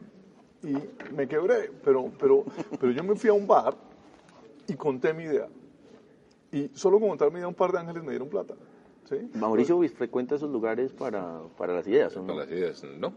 Y 0.64 0.74
me 1.14 1.28
quebré, 1.28 1.72
pero, 1.84 2.12
pero, 2.20 2.44
pero 2.80 2.92
yo 2.92 3.04
me 3.04 3.16
fui 3.16 3.30
a 3.30 3.34
un 3.34 3.46
bar 3.46 3.76
y 4.68 4.74
conté 4.74 5.14
mi 5.14 5.24
idea. 5.24 5.48
Y 6.52 6.70
solo 6.74 7.00
con 7.00 7.10
contar 7.10 7.32
mi 7.32 7.38
idea 7.38 7.48
un 7.48 7.54
par 7.54 7.72
de 7.72 7.80
ángeles 7.80 8.04
me 8.04 8.12
dieron 8.12 8.30
plata. 8.30 8.56
¿Sí? 9.10 9.30
Mauricio 9.36 9.82
frecuenta 9.90 10.36
esos 10.36 10.50
lugares 10.50 10.92
para, 10.94 11.42
para 11.58 11.74
las 11.74 11.88
ideas, 11.88 12.16
¿o 12.18 12.22
no? 12.22 12.28
Para 12.28 12.40
las 12.40 12.52
ideas, 12.52 12.84
¿no? 12.84 13.14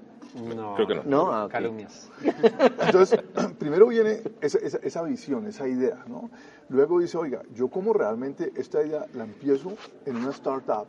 No. 0.55 0.75
Creo 0.77 0.87
que 0.87 0.95
no. 0.95 1.03
No, 1.05 1.33
ah, 1.33 1.45
ok. 1.47 1.51
Calumnias. 1.53 2.11
Entonces, 2.81 3.19
primero 3.59 3.89
viene 3.89 4.21
esa, 4.41 4.59
esa, 4.59 4.79
esa 4.79 5.03
visión, 5.03 5.47
esa 5.47 5.67
idea, 5.67 6.05
¿no? 6.09 6.31
Luego 6.69 7.01
dice, 7.01 7.19
oiga, 7.19 7.43
yo 7.55 7.69
como 7.69 7.93
realmente 7.93 8.53
esta 8.57 8.85
idea 8.85 9.07
la 9.15 9.25
empiezo 9.25 9.73
en 10.07 10.17
una 10.17 10.31
startup 10.31 10.87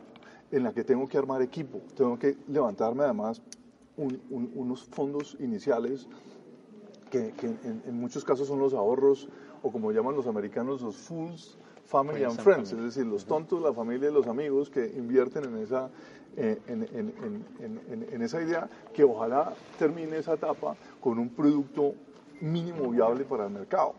en 0.50 0.62
la 0.62 0.72
que 0.72 0.84
tengo 0.84 1.08
que 1.08 1.18
armar 1.18 1.42
equipo, 1.42 1.80
tengo 1.96 2.18
que 2.18 2.36
levantarme 2.48 3.04
además 3.04 3.42
un- 3.96 4.20
un- 4.30 4.50
unos 4.54 4.84
fondos 4.84 5.36
iniciales 5.40 6.06
que, 7.10 7.32
que 7.32 7.46
en, 7.46 7.82
en 7.86 7.94
muchos 7.98 8.24
casos 8.24 8.46
son 8.48 8.58
los 8.58 8.72
ahorros 8.74 9.28
o 9.62 9.70
como 9.72 9.92
llaman 9.92 10.14
los 10.14 10.26
americanos 10.26 10.80
los 10.82 10.96
fools 10.96 11.58
family 11.84 12.24
and 12.24 12.38
friends, 12.44 12.72
es 12.72 12.82
decir, 12.84 13.06
los 13.06 13.24
tontos, 13.26 13.60
la 13.62 13.72
familia 13.72 14.08
y 14.10 14.12
los 14.12 14.26
amigos 14.26 14.70
que 14.70 14.86
invierten 14.86 15.44
en 15.44 15.58
esa, 15.58 15.90
eh, 16.36 16.58
en, 16.66 16.82
en- 16.94 18.06
en- 18.12 18.22
esa 18.22 18.40
idea 18.42 18.68
que 18.94 19.04
ojalá 19.04 19.52
termine 19.78 20.16
esa 20.18 20.34
etapa 20.34 20.76
con 21.00 21.18
un 21.18 21.28
producto 21.30 21.94
mínimo 22.40 22.90
viable 22.90 23.24
para 23.24 23.44
el 23.46 23.50
mercado. 23.52 23.94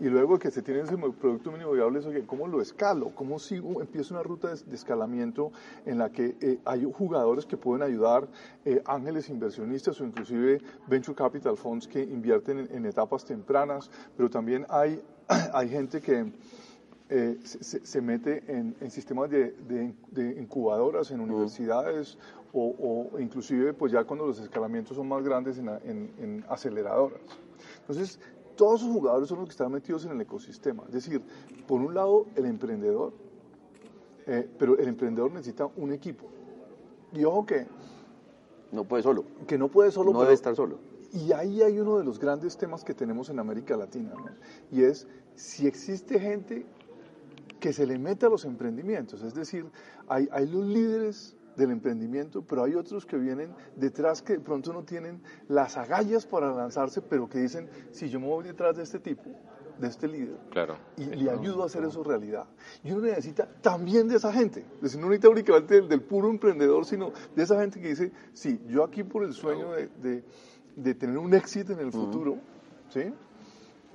Y 0.00 0.06
luego 0.06 0.38
que 0.40 0.50
se 0.50 0.60
tiene 0.62 0.80
ese 0.80 0.96
producto 0.96 1.52
mínimo 1.52 1.70
viable, 1.70 2.00
es, 2.00 2.06
oye, 2.06 2.26
¿cómo 2.26 2.48
lo 2.48 2.60
escalo? 2.60 3.14
¿Cómo 3.14 3.38
sigo? 3.38 3.80
Empiezo 3.80 4.14
una 4.14 4.22
ruta 4.24 4.48
de, 4.52 4.60
de 4.64 4.74
escalamiento 4.74 5.52
en 5.86 5.98
la 5.98 6.10
que 6.10 6.36
eh, 6.40 6.58
hay 6.64 6.84
jugadores 6.84 7.46
que 7.46 7.56
pueden 7.56 7.82
ayudar, 7.82 8.28
eh, 8.64 8.82
ángeles 8.86 9.28
inversionistas 9.30 10.00
o 10.00 10.04
inclusive 10.04 10.60
venture 10.88 11.14
capital 11.14 11.56
funds 11.56 11.86
que 11.86 12.02
invierten 12.02 12.58
en, 12.58 12.74
en 12.74 12.86
etapas 12.86 13.24
tempranas, 13.24 13.88
pero 14.16 14.28
también 14.28 14.66
hay, 14.68 15.00
hay 15.54 15.68
gente 15.68 16.00
que 16.00 16.32
eh, 17.16 17.38
se, 17.44 18.00
mete 18.00 18.42
en, 18.48 18.74
en 18.80 18.90
sistemas 18.90 19.30
de, 19.30 19.52
de- 19.68 19.94
de 20.10 20.40
incubadoras 20.40 21.10
en 21.12 21.20
universidades 21.20 22.18
o, 22.52 23.10
o 23.12 23.20
inclusive 23.20 23.72
pues 23.72 23.92
ya 23.92 24.02
cuando 24.04 24.26
los 24.26 24.38
escalamientos 24.40 24.96
son 24.96 25.06
más 25.08 25.22
grandes 25.22 25.58
en, 25.58 25.68
a- 25.68 25.78
en- 25.84 26.10
en 26.18 26.44
aceleradoras. 26.48 27.20
Entonces, 27.80 28.18
todos 28.56 28.80
esos 28.80 28.92
jugadores 28.92 29.28
son 29.28 29.38
los 29.38 29.48
que 29.48 29.52
están 29.52 29.70
metidos 29.72 30.04
en 30.06 30.12
el 30.12 30.20
ecosistema. 30.20 30.82
Es 30.88 30.92
decir, 30.94 31.20
por 31.68 31.80
un 31.80 31.94
lado, 31.94 32.26
el 32.36 32.46
emprendedor, 32.46 33.12
eh, 34.26 34.48
pero 34.58 34.76
el 34.78 34.88
emprendedor 34.88 35.30
necesita 35.32 35.66
un 35.76 35.92
equipo. 35.92 36.24
Y 37.12 37.24
ojo 37.24 37.46
que, 37.46 37.66
No 38.72 38.84
puede 38.84 39.02
solo. 39.02 39.24
que 39.46 39.56
no 39.58 39.68
puede 39.68 39.90
solo... 39.92 40.06
no 40.12 40.18
pero- 40.18 40.24
debe 40.24 40.34
estar 40.34 40.56
solo. 40.56 40.78
y 41.12 41.30
ahí 41.32 41.62
hay 41.62 41.78
uno 41.78 41.98
de 41.98 42.04
los 42.04 42.18
grandes 42.18 42.56
temas 42.56 42.82
que 42.84 42.92
tenemos 42.94 43.28
en 43.30 43.38
América 43.38 43.76
Latina, 43.76 44.14
¿no? 44.16 44.26
Y 44.76 44.82
es 44.82 45.06
si 45.36 45.66
existe 45.66 46.18
gente 46.18 46.64
que 47.64 47.72
se 47.72 47.86
le 47.86 47.98
mete 47.98 48.26
a 48.26 48.28
los 48.28 48.44
emprendimientos, 48.44 49.22
es 49.22 49.32
decir, 49.32 49.64
hay, 50.06 50.28
hay 50.30 50.46
los 50.46 50.66
líderes 50.66 51.34
del 51.56 51.70
emprendimiento, 51.70 52.42
pero 52.42 52.62
hay 52.64 52.74
otros 52.74 53.06
que 53.06 53.16
vienen 53.16 53.54
detrás 53.74 54.20
que 54.20 54.34
de 54.34 54.40
pronto 54.40 54.70
no 54.74 54.82
tienen 54.82 55.22
las 55.48 55.78
agallas 55.78 56.26
para 56.26 56.52
lanzarse, 56.52 57.00
pero 57.00 57.26
que 57.26 57.38
dicen, 57.38 57.70
si 57.90 58.10
yo 58.10 58.20
me 58.20 58.26
voy 58.26 58.44
detrás 58.44 58.76
de 58.76 58.82
este 58.82 58.98
tipo, 59.00 59.30
de 59.78 59.88
este 59.88 60.06
líder, 60.08 60.36
Claro. 60.50 60.76
y 60.98 61.06
le 61.06 61.30
ayudo 61.30 61.62
a 61.62 61.66
hacer 61.66 61.82
eso 61.84 62.02
realidad. 62.04 62.44
Y 62.82 62.92
uno 62.92 63.00
necesita 63.06 63.48
también 63.62 64.08
de 64.08 64.16
esa 64.16 64.30
gente. 64.30 64.60
Es 64.76 64.82
decir, 64.82 65.00
no 65.00 65.06
necesita 65.08 65.30
únicamente 65.30 65.74
del, 65.76 65.88
del 65.88 66.02
puro 66.02 66.28
emprendedor, 66.28 66.84
sino 66.84 67.12
de 67.34 67.42
esa 67.44 67.58
gente 67.58 67.80
que 67.80 67.88
dice, 67.88 68.12
sí, 68.34 68.60
yo 68.68 68.84
aquí 68.84 69.04
por 69.04 69.24
el 69.24 69.32
sueño 69.32 69.72
de, 69.72 69.88
de- 70.02 70.24
de 70.76 70.94
tener 70.94 71.16
un 71.16 71.32
éxito 71.32 71.72
en 71.72 71.78
el 71.78 71.92
futuro, 71.92 72.36
¿sí? 72.90 73.04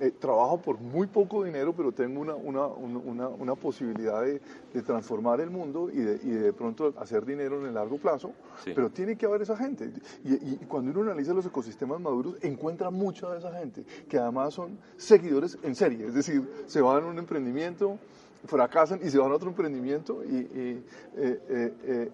Eh, 0.02 0.12
trabajo 0.18 0.56
por 0.62 0.80
muy 0.80 1.06
poco 1.08 1.44
dinero, 1.44 1.74
pero 1.76 1.92
tengo 1.92 2.20
una, 2.22 2.34
una, 2.34 2.66
una, 2.68 3.28
una- 3.28 3.54
posibilidad 3.54 4.22
de, 4.22 4.40
de 4.72 4.82
transformar 4.82 5.40
el 5.42 5.50
mundo 5.50 5.90
y 5.92 5.98
de, 5.98 6.14
y 6.22 6.30
de 6.30 6.52
pronto 6.54 6.94
hacer 6.98 7.26
dinero 7.26 7.60
en 7.60 7.66
el 7.66 7.74
largo 7.74 7.98
plazo, 7.98 8.32
Sí. 8.64 8.72
pero 8.74 8.88
tiene 8.88 9.16
que 9.16 9.26
haber 9.26 9.42
esa 9.42 9.58
gente. 9.58 9.92
Y, 10.24 10.30
y- 10.32 10.58
y 10.62 10.64
cuando 10.66 10.90
uno 10.98 11.10
analiza 11.10 11.34
los 11.34 11.44
ecosistemas 11.44 12.00
maduros, 12.00 12.36
encuentra 12.40 12.88
mucha 12.90 13.30
de 13.30 13.38
esa 13.40 13.52
gente, 13.58 13.84
que 14.08 14.18
además 14.18 14.54
son 14.54 14.78
seguidores 14.96 15.58
en 15.62 15.74
serie, 15.74 16.06
es 16.06 16.14
decir, 16.14 16.48
se 16.66 16.80
van 16.80 17.04
a 17.04 17.06
un 17.06 17.18
emprendimiento, 17.18 17.98
fracasan 18.46 19.00
y 19.04 19.10
se 19.10 19.18
van 19.18 19.30
a 19.32 19.34
otro 19.34 19.50
emprendimiento 19.50 20.24
y, 20.24 20.28
y, 20.34 20.84
eh, 21.16 21.40
eh, 21.48 21.74
eh, 21.84 22.10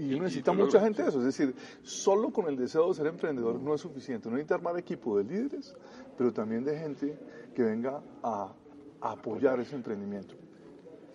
y- 0.00 0.14
y- 0.14 0.18
necesita 0.18 0.52
mucha 0.52 0.80
gente 0.80 1.04
de 1.04 1.08
eso. 1.10 1.20
Es 1.20 1.26
decir, 1.26 1.54
solo 1.84 2.30
con 2.30 2.48
el 2.48 2.56
deseo 2.56 2.88
de 2.88 2.94
ser 2.94 3.06
emprendedor 3.06 3.60
no 3.60 3.74
es 3.74 3.80
suficiente. 3.80 4.26
Uno 4.26 4.38
necesita 4.38 4.56
armar 4.56 4.76
equipo 4.76 5.16
de 5.18 5.22
líderes, 5.22 5.76
pero 6.18 6.32
también 6.32 6.64
de 6.64 6.76
gente 6.76 7.16
que 7.54 7.62
venga 7.62 8.02
a, 8.22 8.52
a 9.00 9.12
apoyar 9.12 9.60
ese 9.60 9.76
emprendimiento. 9.76 10.34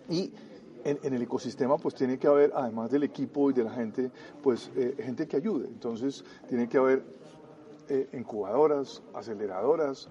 Y 0.08 0.32
en, 0.82 0.98
en 1.02 1.14
el 1.14 1.22
ecosistema 1.22 1.76
pues 1.78 1.94
tiene 1.94 2.18
que 2.18 2.26
haber, 2.26 2.50
además 2.54 2.90
del 2.90 3.04
equipo 3.04 3.50
y 3.50 3.52
de 3.52 3.64
la 3.64 3.70
gente, 3.70 4.10
pues 4.42 4.70
eh, 4.74 4.96
gente 4.98 5.28
que 5.28 5.36
ayude. 5.36 5.68
Entonces 5.68 6.24
tiene 6.48 6.68
que 6.68 6.78
haber 6.78 7.04
eh, 7.88 8.08
incubadoras, 8.14 9.02
aceleradoras, 9.12 10.08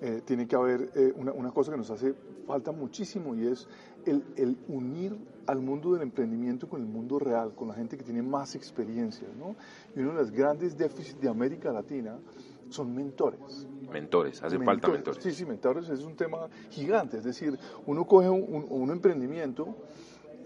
eh, 0.00 0.22
tiene 0.24 0.48
que 0.48 0.56
haber 0.56 0.90
eh, 0.94 1.12
una, 1.14 1.32
una 1.32 1.50
cosa 1.50 1.70
que 1.70 1.76
nos 1.76 1.90
hace 1.90 2.14
falta 2.46 2.72
muchísimo 2.72 3.34
y 3.34 3.46
es 3.46 3.68
el, 4.06 4.24
el 4.36 4.56
unir 4.68 5.14
al 5.46 5.60
mundo 5.60 5.92
del 5.92 6.02
emprendimiento 6.02 6.66
con 6.66 6.80
el 6.80 6.86
mundo 6.86 7.18
real, 7.18 7.54
con 7.54 7.68
la 7.68 7.74
gente 7.74 7.98
que 7.98 8.04
tiene 8.04 8.22
más 8.22 8.54
experiencia. 8.54 9.28
¿no? 9.38 9.56
Y 9.94 10.00
uno 10.00 10.12
de 10.12 10.20
los 10.20 10.30
grandes 10.30 10.78
déficits 10.78 11.20
de 11.20 11.28
América 11.28 11.70
Latina 11.70 12.18
son 12.70 12.94
mentores. 12.94 13.66
Mentores, 13.90 14.42
hace 14.42 14.58
falta 14.58 14.88
mentores. 14.88 15.22
Sí, 15.22 15.32
sí, 15.32 15.44
mentores 15.44 15.88
es 15.88 16.02
un 16.04 16.16
tema 16.16 16.48
gigante. 16.70 17.18
Es 17.18 17.24
decir, 17.24 17.58
uno 17.86 18.04
coge 18.06 18.28
un, 18.28 18.42
un- 18.48 18.66
un 18.68 18.90
emprendimiento 18.90 19.76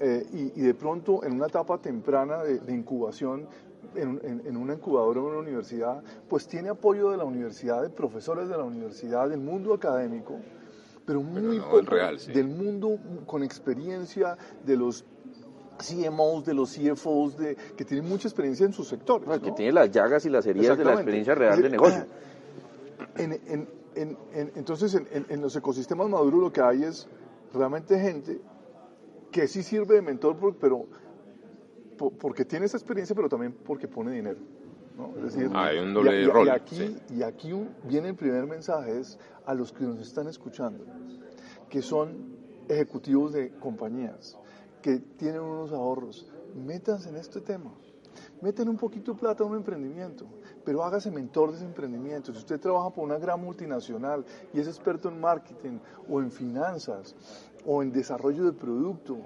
eh, 0.00 0.26
y, 0.32 0.60
y 0.60 0.62
de 0.62 0.74
pronto 0.74 1.22
en 1.24 1.34
una 1.34 1.46
etapa 1.46 1.78
temprana 1.78 2.42
de, 2.42 2.58
de 2.58 2.72
incubación, 2.74 3.46
en, 3.94 4.08
un- 4.08 4.20
en- 4.24 4.42
en 4.46 4.56
una 4.56 4.74
incubadora 4.74 5.20
en 5.20 5.26
una 5.26 5.38
universidad, 5.38 6.02
pues 6.28 6.46
tiene 6.48 6.70
apoyo 6.70 7.10
de 7.10 7.16
la 7.16 7.24
universidad, 7.24 7.82
de 7.82 7.90
profesores 7.90 8.48
de 8.48 8.56
la 8.56 8.64
universidad, 8.64 9.28
del 9.28 9.40
mundo 9.40 9.72
académico, 9.74 10.34
pero 11.06 11.20
muy 11.22 11.58
no 11.58 11.64
poco 11.64 11.76
del 11.76 11.86
real, 11.86 12.18
sí. 12.18 12.32
del 12.32 12.48
mundo 12.48 12.98
con 13.26 13.42
experiencia 13.42 14.36
de 14.64 14.76
los 14.76 15.04
CMOs, 15.78 16.44
de 16.44 16.54
los 16.54 16.72
CFOs, 16.76 17.36
de, 17.36 17.56
que 17.76 17.84
tienen 17.84 18.08
mucha 18.08 18.28
experiencia 18.28 18.64
en 18.64 18.72
sus 18.72 18.88
sectores. 18.88 19.26
No, 19.28 19.40
que 19.40 19.52
tiene 19.52 19.72
las 19.72 19.90
llagas 19.90 20.24
y 20.24 20.30
las 20.30 20.46
heridas 20.46 20.78
de 20.78 20.84
la 20.84 20.94
experiencia 20.94 21.34
real 21.34 21.60
de 21.60 21.68
negocio. 21.70 22.06
En- 23.16 23.33
en- 23.33 23.68
en- 23.94 24.18
en- 24.33 24.52
entonces, 24.56 24.94
en, 24.94 25.40
los 25.40 25.54
ecosistemas 25.56 26.09
maduros 26.09 26.40
lo 26.40 26.52
que 26.52 26.61
hay 26.61 26.83
es 26.83 27.06
realmente 27.52 27.99
gente 27.99 28.40
que 29.30 29.47
sí 29.49 29.62
sirve 29.62 29.97
de 29.97 30.02
mentor, 30.02 30.37
por- 30.37 30.56
pero 30.56 30.87
po- 31.97 32.11
porque 32.11 32.44
tiene 32.44 32.66
esa 32.66 32.76
experiencia, 32.76 33.14
pero 33.14 33.28
también 33.28 33.52
porque 33.64 33.87
pone 33.88 34.12
dinero. 34.12 34.38
¿no? 34.97 35.12
Es 35.16 35.35
decir, 35.35 35.50
Hay 35.54 35.78
un 35.78 35.90
y- 35.90 35.94
doble 35.94 36.23
y, 36.23 36.26
rol, 36.26 36.47
Y 36.47 36.50
aquí, 36.50 36.76
sí. 36.76 36.97
y 37.16 37.23
aquí 37.23 37.52
un- 37.52 37.68
viene 37.85 38.09
el 38.11 38.14
primer 38.14 38.47
mensaje, 38.47 38.99
es 38.99 39.18
a 39.44 39.52
los 39.54 39.73
que 39.73 39.85
nos 39.85 39.99
están 40.00 40.28
escuchando, 40.28 40.85
que 41.68 41.83
son 41.83 42.37
ejecutivos 42.68 43.33
de 43.33 43.50
compañías, 43.59 44.38
que 44.83 44.99
tienen 45.00 45.40
unos 45.40 45.73
ahorros, 45.73 46.26
métanse 46.54 47.09
en 47.09 47.16
este 47.16 47.40
tema. 47.40 47.73
Meten 48.40 48.68
un 48.68 48.76
poquito 48.76 49.14
de 49.14 49.18
plata 49.18 49.42
a 49.42 49.47
un 49.47 49.56
emprendimiento, 49.56 50.26
pero 50.64 50.83
hágase 50.83 51.11
mentor 51.11 51.50
de 51.50 51.56
ese 51.56 51.66
emprendimiento. 51.66 52.33
Si 52.33 52.38
usted 52.38 52.59
trabaja 52.61 52.90
por 52.90 53.04
una 53.04 53.18
gran 53.18 53.40
multinacional 53.40 54.25
y 54.52 54.61
es 54.61 54.66
experto 54.66 55.09
en 55.09 55.21
marketing 55.21 55.78
o 56.09 56.21
en 56.21 56.30
finanzas 56.30 57.14
o 57.66 57.83
en 57.83 57.92
desarrollo 57.92 58.44
de 58.44 58.52
producto 58.52 59.16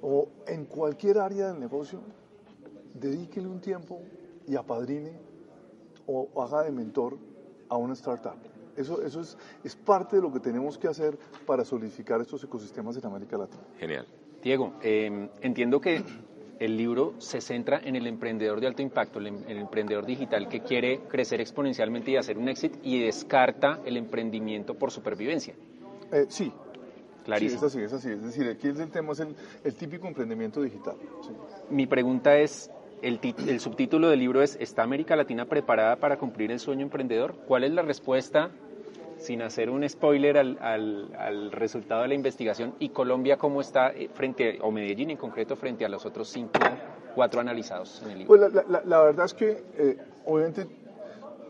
o 0.00 0.28
en 0.46 0.64
cualquier 0.66 1.18
área 1.18 1.48
del 1.48 1.60
negocio, 1.60 2.00
dedíquele 2.94 3.48
un 3.48 3.60
tiempo 3.60 4.00
y 4.46 4.56
apadrine 4.56 5.12
o 6.06 6.28
haga 6.42 6.62
de 6.62 6.70
mentor 6.70 7.16
a 7.68 7.76
una 7.76 7.94
startup. 7.94 8.36
Eso, 8.76 9.02
eso 9.02 9.20
es, 9.20 9.38
es 9.62 9.76
parte 9.76 10.16
de 10.16 10.22
lo 10.22 10.32
que 10.32 10.40
tenemos 10.40 10.76
que 10.78 10.88
hacer 10.88 11.16
para 11.46 11.64
solidificar 11.64 12.20
estos 12.20 12.42
ecosistemas 12.42 12.96
en 12.96 13.06
América 13.06 13.38
Latina. 13.38 13.62
Genial. 13.78 14.06
Diego, 14.42 14.74
eh, 14.82 15.30
entiendo 15.40 15.80
que 15.80 16.04
el 16.58 16.76
libro 16.76 17.14
se 17.18 17.40
centra 17.40 17.80
en 17.84 17.96
el 17.96 18.06
emprendedor 18.06 18.60
de 18.60 18.66
alto 18.66 18.82
impacto, 18.82 19.18
el, 19.18 19.28
em- 19.28 19.44
el 19.48 19.58
emprendedor 19.58 20.06
digital 20.06 20.48
que 20.48 20.60
quiere 20.60 21.00
crecer 21.08 21.40
exponencialmente 21.40 22.10
y 22.10 22.16
hacer 22.16 22.38
un 22.38 22.48
éxito 22.48 22.78
y 22.82 23.00
descarta 23.00 23.80
el 23.84 23.96
emprendimiento 23.96 24.74
por 24.74 24.90
supervivencia. 24.90 25.54
Eh, 26.12 26.26
sí, 26.28 26.52
Clarísimo. 27.24 27.58
Sí, 27.60 27.66
es 27.66 27.72
así, 27.72 27.82
es 27.82 27.92
así. 27.92 28.10
Es 28.10 28.22
decir, 28.22 28.48
aquí 28.50 28.68
el 28.68 28.90
tema 28.90 29.12
es 29.12 29.20
el, 29.20 29.34
el 29.64 29.74
típico 29.74 30.06
emprendimiento 30.06 30.60
digital. 30.60 30.94
sí. 31.22 31.32
Mi 31.70 31.86
pregunta 31.86 32.36
es, 32.36 32.70
el 33.00 33.60
subtítulo 33.60 34.08
del 34.10 34.20
libro 34.20 34.42
es 34.42 34.56
¿Está 34.60 34.82
América 34.82 35.16
Latina 35.16 35.46
preparada 35.46 35.96
para 35.96 36.18
cumplir 36.18 36.52
el 36.52 36.60
sueño 36.60 36.82
emprendedor? 36.82 37.34
¿Cuál 37.46 37.64
es 37.64 37.72
la 37.72 37.82
respuesta 37.82 38.50
sin 39.24 39.40
hacer 39.40 39.70
un 39.70 39.88
spoiler 39.88 40.36
al, 40.36 40.58
al, 40.60 41.50
resultado 41.50 42.02
de 42.02 42.08
la 42.08 42.14
investigación, 42.14 42.74
¿y 42.78 42.90
Colombia 42.90 43.38
cómo 43.38 43.62
está 43.62 43.90
eh, 43.90 44.10
frente, 44.12 44.58
o 44.60 44.70
Medellín 44.70 45.10
en 45.10 45.16
concreto, 45.16 45.56
frente 45.56 45.84
a 45.84 45.88
los 45.88 46.04
otros 46.04 46.28
cinco, 46.28 46.60
cuatro 47.14 47.40
analizados 47.40 48.02
en 48.04 48.10
el 48.10 48.18
libro? 48.18 48.36
Pues 48.36 48.84
la, 48.84 49.02
verdad 49.02 49.24
es 49.24 49.32
que, 49.32 49.64
eh, 49.78 49.96
obviamente, 50.26 50.66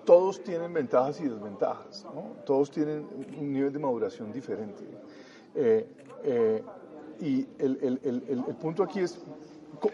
todos 0.05 0.43
tienen 0.45 0.73
ventajas 0.73 1.21
y 1.21 1.29
desventajas, 1.29 2.07
¿no? 2.15 2.37
todos 2.47 2.71
tienen 2.71 3.07
un 3.39 3.53
nivel 3.53 3.73
de 3.73 3.79
maduración 3.81 4.33
diferente. 4.33 4.85
Eh, 5.57 6.63
y 7.21 7.47
el, 7.59 7.79
el, 7.83 8.23
el, 8.29 8.55
punto 8.57 8.83
aquí 8.83 9.01
es 9.01 9.21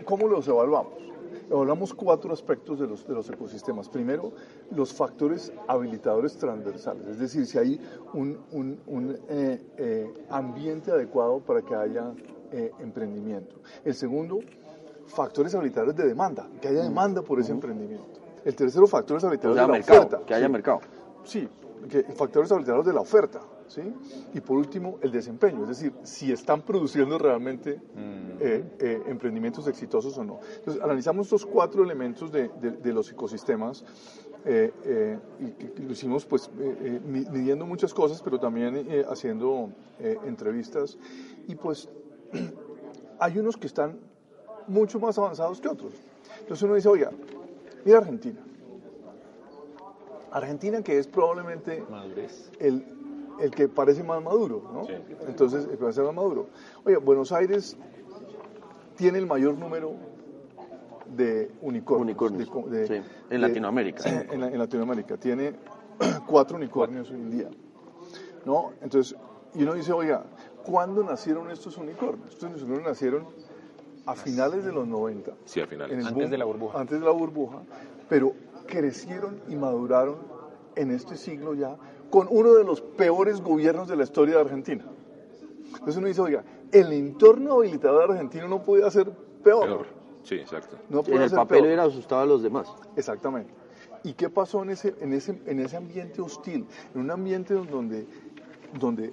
cómo 0.05 0.29
los 0.29 0.47
evaluamos. 0.49 1.10
Evaluamos 1.51 1.95
cuatro 1.95 2.33
aspectos 2.33 2.79
de 2.79 2.87
los, 2.87 3.07
de 3.07 3.15
los 3.15 3.29
ecosistemas. 3.31 3.89
Primero, 3.89 4.33
los 4.75 4.93
factores 4.93 5.53
habilitadores 5.67 6.37
transversales, 6.37 7.07
es 7.07 7.19
decir, 7.19 7.47
si 7.47 7.59
hay 7.59 7.81
un, 8.15 8.39
un, 8.53 8.81
un 8.87 9.19
eh, 9.29 9.63
eh, 9.77 10.15
ambiente 10.31 10.91
adecuado 10.91 11.41
para 11.41 11.63
que 11.63 11.75
haya 11.75 12.13
eh, 12.53 12.73
emprendimiento. 12.81 13.57
El 13.85 13.95
segundo, 13.95 14.41
factores 15.07 15.55
habilitadores 15.55 15.97
de 15.97 16.07
demanda, 16.07 16.49
que 16.61 16.69
haya 16.69 16.83
demanda 16.83 17.23
por 17.23 17.41
ese 17.41 17.53
emprendimiento. 17.53 18.21
El 18.45 18.55
tercero, 18.55 18.87
factores 18.87 19.23
habilitadores 19.25 19.63
de 19.63 19.69
la 19.69 19.79
oferta. 19.79 20.21
Que 20.27 20.35
haya 20.35 20.49
mercado. 20.49 20.81
Sí, 21.25 21.49
que, 21.89 22.03
factores 22.05 22.51
habilitadores 22.51 22.87
de 22.87 22.93
la 22.93 23.01
oferta. 23.01 23.41
¿Sí? 23.71 23.83
Y 24.35 24.41
por 24.41 24.59
último, 24.59 24.99
el 25.01 25.13
desempeño, 25.13 25.63
es 25.63 25.69
decir, 25.69 25.93
si 26.03 26.33
están 26.33 26.63
produciendo 26.63 27.19
realmente 27.19 27.77
mm. 27.77 28.31
eh, 28.41 28.65
eh, 28.81 29.03
emprendimientos 29.07 29.67
exitosos 29.69 30.19
o 30.19 30.25
no. 30.25 30.41
Entonces, 30.57 30.83
analizamos 30.83 31.27
estos 31.27 31.47
cuatro 31.47 31.85
elementos 31.85 32.33
de, 32.33 32.49
de, 32.49 32.93
los 32.93 33.11
ecosistemas 33.13 33.85
eh, 34.45 35.19
y, 35.39 35.83
lo 35.83 35.93
hicimos 35.93 36.25
pues 36.27 36.51
midiendo 37.05 37.65
muchas 37.65 37.95
cosas, 37.95 38.21
pero 38.23 38.41
también 38.41 38.87
haciendo 39.09 39.71
entrevistas 40.01 40.99
y 41.47 41.55
pues 41.55 41.89
hay 43.21 43.39
unos 43.39 43.57
que 43.57 43.69
están 43.69 43.99
mucho 44.67 44.99
más 44.99 45.17
avanzados 45.19 45.61
que 45.61 45.69
otros. 45.69 45.93
Entonces 46.41 46.63
uno 46.65 46.75
dice, 46.75 46.89
oiga, 46.89 47.11
mira 47.85 47.99
Argentina. 47.99 48.41
Argentina 50.33 50.83
que 50.83 50.99
es 50.99 51.07
probablemente 51.07 51.85
el 52.59 53.00
el 53.41 53.51
que 53.51 53.69
parece 53.69 54.03
más 54.03 54.23
maduro, 54.23 54.63
¿no? 54.73 54.87
Entonces, 55.27 55.65
el 55.65 55.71
que 55.71 55.77
parece 55.77 56.03
más 56.03 56.15
maduro. 56.15 56.49
Oye, 56.85 56.97
Buenos 56.97 57.33
Aires 57.33 57.77
tiene 58.97 59.19
el 59.19 59.27
mayor 59.27 59.57
número 59.57 59.95
de 61.17 61.51
unicornios. 61.63 62.49
sí. 62.87 63.03
En 63.31 63.41
Latinoamérica. 63.41 64.09
En, 64.31 64.59
Latinoamérica. 64.59 65.17
Tiene 65.17 65.55
cuatro 66.27 66.57
unicornios 66.57 67.11
hoy 67.11 67.17
en 67.17 67.31
día. 67.31 67.51
¿No? 68.45 68.73
Entonces, 68.81 69.17
y 69.55 69.63
uno 69.63 69.75
dice, 69.75 69.93
oiga, 69.93 70.25
¿cuándo 70.65 71.03
nacieron 71.03 71.51
estos 71.51 71.77
unicornios? 71.79 72.31
Estos 72.31 72.51
unicornios 72.51 72.85
nacieron 72.85 73.27
a 74.07 74.15
finales 74.15 74.65
de 74.65 74.73
los 74.73 74.87
90. 74.87 75.33
Sí, 75.45 75.61
a 75.61 75.67
finales. 75.67 76.07
antes 76.07 76.31
de 76.31 76.39
la 76.39 76.45
burbuja. 76.45 76.81
Antes 76.81 77.01
de 77.01 77.07
la 77.07 77.13
burbuja, 77.13 77.63
pero 78.09 78.35
crecieron 78.67 79.41
y 79.49 79.57
maduraron 79.57 80.17
en 80.77 80.91
este 80.91 81.17
siglo 81.17 81.55
ya 81.55 81.77
con 82.11 82.29
uno 82.31 82.55
de 82.55 82.65
los 82.65 82.81
peores 82.81 83.41
gobiernos 83.41 83.89
de 83.89 83.97
la 83.97 84.05
historia 84.05 84.37
de 84.37 84.41
Argentina. 84.43 84.85
Entonces 85.73 85.97
uno 85.97 86.09
dice, 86.09 86.21
oiga, 86.21 86.45
el 86.73 86.93
entorno 86.93 87.55
habilitador 87.55 88.09
de 88.09 88.15
Argentina 88.15 88.49
no 88.49 88.63
podía 88.63 88.91
ser 88.91 89.11
peor. 89.43 89.67
peor. 89.67 89.87
Sí, 90.23 90.35
exacto. 90.35 90.77
No 90.89 91.03
en 91.07 91.23
el 91.23 91.31
papel 91.31 91.65
era 91.67 91.85
asustado 91.85 92.23
a 92.23 92.27
los 92.27 92.43
demás. 92.43 92.69
Exactamente. 92.97 93.53
¿Y 94.03 94.15
qué 94.15 94.29
pasó 94.29 94.63
en 94.63 94.71
ese, 94.71 94.95
en 95.01 95.13
ese, 95.13 95.41
en 95.47 95.61
ese 95.61 95.77
ambiente 95.77 96.21
hostil? 96.21 96.67
En 96.95 97.01
un 97.01 97.11
ambiente 97.11 97.55
donde, 97.55 98.07
donde 98.79 99.13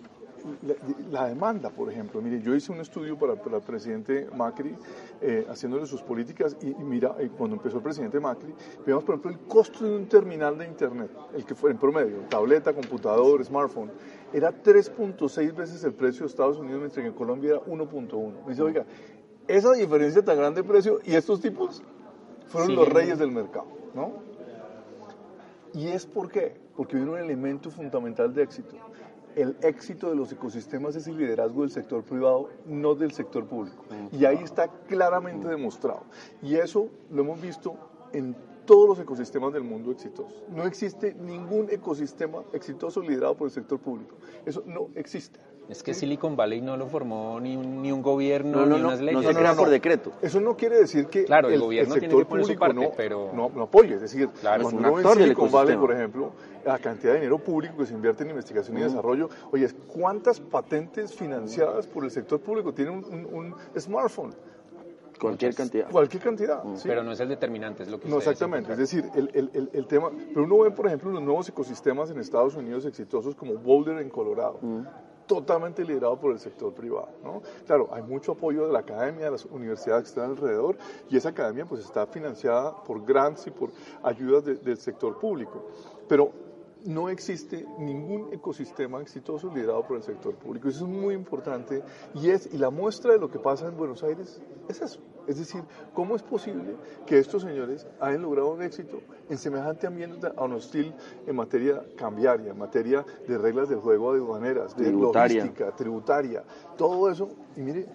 la, 1.12 1.27
demanda, 1.27 1.70
por 1.70 1.91
ejemplo. 1.91 2.22
Mire, 2.22 2.41
yo 2.41 2.56
hice 2.56 2.72
un 2.72 2.79
estudio 2.79 3.17
para, 3.17 3.34
el 3.34 3.62
presidente 3.62 4.27
Macri, 4.36 4.75
eh, 5.22 5.46
haciéndole 5.50 5.86
sus 5.86 6.01
políticas, 6.01 6.58
y, 6.62 6.74
mira, 6.75 7.15
cuando 7.38 7.56
empezó 7.56 7.77
el 7.77 7.84
presidente 7.84 8.20
Macri, 8.20 8.53
vemos, 8.86 9.03
por 9.03 9.15
ejemplo, 9.15 9.32
el 9.32 9.39
costo 9.48 9.86
de 9.86 9.96
un 9.96 10.08
terminal 10.08 10.58
de 10.58 10.65
Internet, 10.65 11.12
el 11.36 11.46
que 11.46 11.56
fue 11.56 11.72
en 11.72 11.77
promedio, 11.77 12.20
tableta, 12.29 12.74
computador, 12.74 13.44
smartphone, 13.44 13.91
era 14.34 14.51
3.6 14.51 15.56
veces 15.56 15.84
el 15.84 15.94
precio 15.94 16.22
de 16.22 16.27
Estados 16.27 16.58
Unidos, 16.58 16.79
mientras 16.79 17.01
que 17.01 17.08
en 17.08 17.13
Colombia 17.13 17.51
era 17.51 17.62
1.1. 17.62 18.44
Me 18.44 18.50
dice, 18.50 18.62
oiga, 18.62 18.86
esa 19.47 19.73
diferencia 19.73 20.23
tan 20.23 20.38
grande 20.38 20.62
de 20.62 20.67
precio, 20.67 21.00
y 21.06 21.15
estos 21.15 21.41
tipos 21.41 21.82
fueron 22.47 22.76
los 22.76 22.88
reyes 22.88 23.19
del 23.19 23.32
mercado, 23.32 23.67
¿no? 23.93 24.28
¿Y 25.73 25.89
es 25.89 26.06
por 26.06 26.32
qué? 26.32 26.56
Porque 26.76 26.95
viene 26.95 27.12
un 27.12 27.17
elemento 27.17 27.69
fundamental 27.69 28.34
de 28.34 28.43
éxito 28.43 28.76
el 29.38 29.56
éxito 29.62 30.10
de 30.10 30.15
los 30.15 30.32
ecosistemas 30.32 30.95
es 30.95 31.08
el 31.08 31.15
liderazgo 31.17 31.62
del 31.62 31.69
sector 31.69 32.04
privado, 32.04 32.50
no 32.65 32.95
del 32.95 33.12
sector 33.12 33.45
público. 33.45 33.86
Y 34.12 34.26
ahí 34.26 34.39
está 34.43 34.67
claramente 34.88 35.47
demostrado. 35.47 36.04
Y 36.41 36.56
eso 36.56 36.89
lo 37.12 37.21
hemos 37.21 37.39
visto 37.39 37.76
en 38.13 38.36
todos 38.65 38.89
los 38.89 39.00
ecosistemas 39.00 39.54
del 39.54 39.63
mundo 39.63 39.91
exitosos. 39.91 40.43
No 40.50 40.65
existe 40.65 41.13
ningún 41.13 41.69
ecosistema 41.69 42.43
exitoso 42.52 43.02
liderado 43.02 43.38
por 43.38 43.47
el 43.47 43.52
sector 43.52 43.80
público. 43.80 44.15
Eso 44.43 44.63
no 44.65 44.89
existe. 44.95 45.39
Es 45.69 45.84
que 45.84 45.93
Silicon 45.93 46.38
Valley 46.38 46.62
no 46.62 46.77
lo 46.77 46.88
formó 46.88 47.39
ni 47.41 47.58
un, 47.58 47.82
ni 47.82 47.91
un 47.91 48.01
gobierno, 48.01 48.65
ni 48.65 48.80
unas 48.80 49.01
leyes. 49.01 49.21
No, 49.21 49.41
no, 49.41 49.56
por 49.56 49.69
decreto. 49.69 50.13
Eso 50.21 50.39
no 50.39 50.56
quiere 50.56 50.77
decir 50.77 51.08
que 51.08 51.25
claro, 51.25 51.49
el, 51.49 51.60
gobierno 51.60 51.93
sector 51.95 52.25
público 52.25 52.67
no, 52.73 52.91
pero... 52.95 53.32
no, 53.34 53.63
apoye. 53.63 53.95
Es 53.95 54.01
decir, 54.01 54.30
cuando 54.41 54.69
uno 54.69 54.93
ve 54.93 55.01
en 55.03 55.13
Silicon 55.13 55.51
Valley, 55.51 55.75
por 55.75 55.91
ejemplo, 55.91 56.32
la 56.65 56.80
cantidad 56.80 57.13
de 57.13 57.19
dinero 57.19 57.38
público 57.39 57.77
que 57.77 57.86
se 57.86 57.93
invierte 57.93 58.23
en 58.23 58.30
investigación 58.30 58.77
y 58.77 58.82
desarrollo, 58.82 59.30
oye, 59.51 59.67
¿cuántas 59.88 60.39
patentes 60.39 61.13
financiadas 61.13 61.86
por 61.86 62.06
el 62.06 62.12
sector 62.12 62.39
público 62.39 62.73
tiene 62.73 62.91
un, 62.91 63.53
smartphone? 63.77 64.34
Cualquier 65.19 65.53
cantidad. 65.53 65.89
Cualquier 65.89 66.23
cantidad. 66.23 66.63
Pero 66.84 67.03
no 67.03 67.12
es 67.12 67.19
el 67.19 67.27
determinante, 67.27 67.84
es 67.84 67.89
lo 67.89 67.99
que 67.99 68.08
No, 68.08 68.17
exactamente. 68.17 68.71
Es 68.71 68.77
decir, 68.77 69.03
el, 69.15 69.32
el, 69.34 69.69
el, 69.73 69.88
tema. 69.88 70.12
Pero 70.30 70.43
uno 70.43 70.60
ve, 70.60 70.71
por 70.71 70.86
ejemplo, 70.86 71.12
los 71.12 71.23
nuevos 71.23 71.49
ecosistemas 71.49 72.12
en 72.12 72.19
Estados 72.19 72.56
Unidos 72.56 72.86
exitosos 72.86 73.34
como 73.34 73.56
Boulder 73.56 73.97
en 73.97 74.10
Colorado 74.10 74.60
totalmente 75.27 75.83
liderado 75.83 76.19
por 76.19 76.31
el 76.31 76.39
sector 76.39 76.73
privado. 76.73 77.09
¿no? 77.23 77.41
Claro, 77.65 77.89
hay 77.91 78.01
mucho 78.01 78.31
apoyo 78.31 78.65
de 78.65 78.73
la 78.73 78.79
academia, 78.79 79.25
de 79.25 79.31
las 79.31 79.45
universidades 79.45 80.03
que 80.03 80.09
están 80.09 80.31
alrededor, 80.31 80.77
y 81.09 81.17
esa 81.17 81.29
academia 81.29 81.65
pues 81.65 81.83
está 81.83 82.07
financiada 82.07 82.83
por 82.83 83.05
grants 83.05 83.45
y 83.47 83.51
por 83.51 83.69
ayudas 84.03 84.45
del 84.45 84.77
sector 84.77 85.19
público. 85.19 85.67
Pero 86.07 86.31
no 86.85 87.09
existe 87.09 87.65
ningún 87.79 88.33
ecosistema 88.33 89.01
exitoso 89.01 89.53
liderado 89.53 89.85
por 89.85 89.97
el 89.97 90.03
sector 90.03 90.35
público. 90.35 90.69
Eso 90.69 90.85
es 90.85 90.91
muy 90.91 91.13
importante 91.13 91.83
y, 92.13 92.29
es, 92.29 92.51
y 92.53 92.57
la 92.57 92.69
muestra 92.69 93.13
de 93.13 93.19
lo 93.19 93.29
que 93.29 93.39
pasa 93.39 93.67
en 93.67 93.75
Buenos 93.75 94.03
Aires 94.03 94.41
es 94.69 94.81
eso. 94.81 94.99
Es 95.27 95.37
decir, 95.37 95.61
¿cómo 95.93 96.15
es 96.15 96.23
posible 96.23 96.75
que 97.05 97.19
estos 97.19 97.41
señores 97.41 97.85
hayan 97.99 98.21
logrado 98.21 98.49
un 98.49 98.61
éxito 98.61 99.01
en 99.29 99.37
semejante 99.37 99.85
ambiente 99.85 100.27
hostil 100.37 100.93
en 101.25 101.35
materia 101.35 101.83
cambiaria, 101.97 102.51
en 102.51 102.57
materia 102.57 103.05
de 103.27 103.37
reglas 103.37 103.69
del 103.69 103.79
juego 103.79 104.13
aduaneras, 104.13 104.75
de 104.77 104.85
tributaria. 104.85 105.43
logística, 105.43 105.71
tributaria, 105.75 106.43
todo 106.77 107.11
eso? 107.11 107.29
Y 107.55 107.61
mire, 107.61 107.85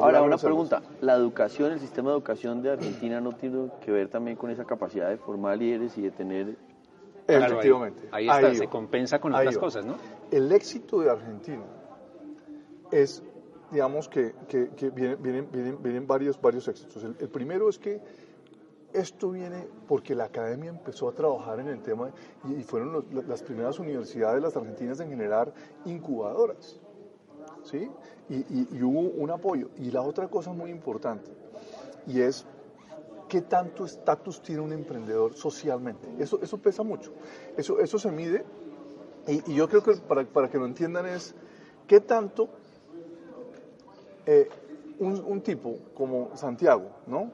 Ahora, 0.00 0.22
una 0.22 0.38
pregunta. 0.38 0.82
¿La 1.00 1.14
educación, 1.14 1.72
el 1.72 1.80
sistema 1.80 2.10
de 2.10 2.16
educación 2.16 2.62
de 2.62 2.70
Argentina 2.70 3.20
no 3.20 3.32
tiene 3.32 3.68
que 3.84 3.92
ver 3.92 4.08
también 4.08 4.36
con 4.36 4.50
esa 4.50 4.64
capacidad 4.64 5.08
de 5.10 5.18
formar 5.18 5.58
líderes 5.58 5.96
y 5.98 6.02
de 6.02 6.10
tener 6.10 6.56
Efectivamente. 7.26 8.08
ahí, 8.10 8.28
está, 8.28 8.54
se 8.54 8.66
compensa 8.66 9.20
con 9.20 9.34
otras 9.34 9.56
cosas, 9.58 9.84
¿no? 9.84 9.96
El 10.30 10.50
éxito 10.52 11.00
de 11.00 11.10
Argentina 11.10 11.62
es, 12.90 13.22
digamos, 13.70 14.08
que, 14.08 14.34
que, 14.48 14.90
vienen, 14.90 15.22
vienen, 15.22 15.82
vienen, 15.82 16.06
varios, 16.06 16.40
varios 16.40 16.66
éxitos. 16.68 17.04
El, 17.04 17.28
primero 17.28 17.68
es 17.68 17.78
que 17.78 18.00
esto 18.92 19.30
viene 19.30 19.68
porque 19.86 20.14
la 20.14 20.24
academia 20.24 20.70
empezó 20.70 21.08
a 21.08 21.12
trabajar 21.12 21.60
en 21.60 21.68
el 21.68 21.80
tema 21.80 22.10
y, 22.48 22.62
fueron 22.62 23.04
las 23.28 23.42
primeras 23.42 23.78
universidades, 23.78 24.42
las 24.42 24.56
argentinas, 24.56 25.00
en 25.00 25.10
generar 25.10 25.52
incubadoras. 25.84 26.80
¿sí? 27.64 27.90
Y, 28.28 28.76
y 28.76 28.82
hubo 28.82 29.00
un 29.00 29.30
apoyo. 29.30 29.70
Y 29.76 29.90
la 29.90 30.02
otra 30.02 30.28
cosa 30.28 30.52
muy 30.52 30.70
importante, 30.70 31.30
y 32.06 32.20
es 32.20 32.46
qué 33.28 33.42
tanto 33.42 33.84
estatus 33.84 34.42
tiene 34.42 34.60
un 34.60 34.72
emprendedor 34.72 35.34
socialmente. 35.34 36.08
Eso, 36.18 36.40
eso 36.42 36.58
pesa 36.58 36.82
mucho. 36.82 37.12
Eso, 37.56 37.78
eso 37.78 37.98
se 37.98 38.10
mide 38.10 38.44
y, 39.26 39.54
yo 39.54 39.68
creo 39.68 39.82
que 39.82 39.94
para, 39.96 40.24
para, 40.24 40.50
que 40.50 40.58
lo 40.58 40.66
entiendan 40.66 41.06
es 41.06 41.34
qué 41.86 42.00
tanto 42.00 42.48
eh, 44.30 44.48
un, 45.00 45.20
un, 45.26 45.40
tipo 45.40 45.76
como 45.94 46.30
Santiago, 46.36 46.88
¿no? 47.08 47.32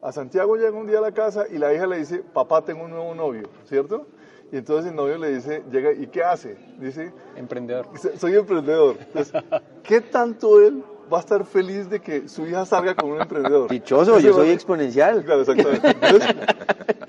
A 0.00 0.10
Santiago 0.10 0.56
llega 0.56 0.72
un 0.72 0.88
día 0.88 0.98
a 0.98 1.02
la 1.02 1.12
casa 1.12 1.44
y 1.48 1.56
la 1.56 1.72
hija 1.72 1.86
le 1.86 1.98
dice, 1.98 2.18
papá, 2.18 2.64
tengo 2.64 2.82
un 2.84 2.90
nuevo 2.90 3.14
novio, 3.14 3.48
¿cierto? 3.68 4.06
Y 4.50 4.56
entonces 4.56 4.90
el 4.90 4.96
novio 4.96 5.18
le 5.18 5.36
dice, 5.36 5.62
llega, 5.70 5.92
¿y 5.92 6.08
qué 6.08 6.24
hace? 6.24 6.56
Dice, 6.80 7.12
emprendedor. 7.36 7.86
Soy 8.18 8.34
emprendedor. 8.34 8.96
Entonces, 8.98 9.40
¿qué 9.84 10.00
tanto 10.00 10.60
él 10.60 10.82
va 11.12 11.18
a 11.18 11.20
estar 11.20 11.44
feliz 11.44 11.88
de 11.88 12.00
que 12.00 12.28
su 12.28 12.46
hija 12.46 12.64
salga 12.64 12.94
con 12.94 13.10
un 13.12 13.20
emprendedor. 13.20 13.70
Dichoso, 13.70 14.18
yo 14.18 14.32
soy 14.32 14.50
exponencial. 14.50 15.22
Claro, 15.24 15.42
exactamente. 15.42 15.88
Entonces, 15.88 16.36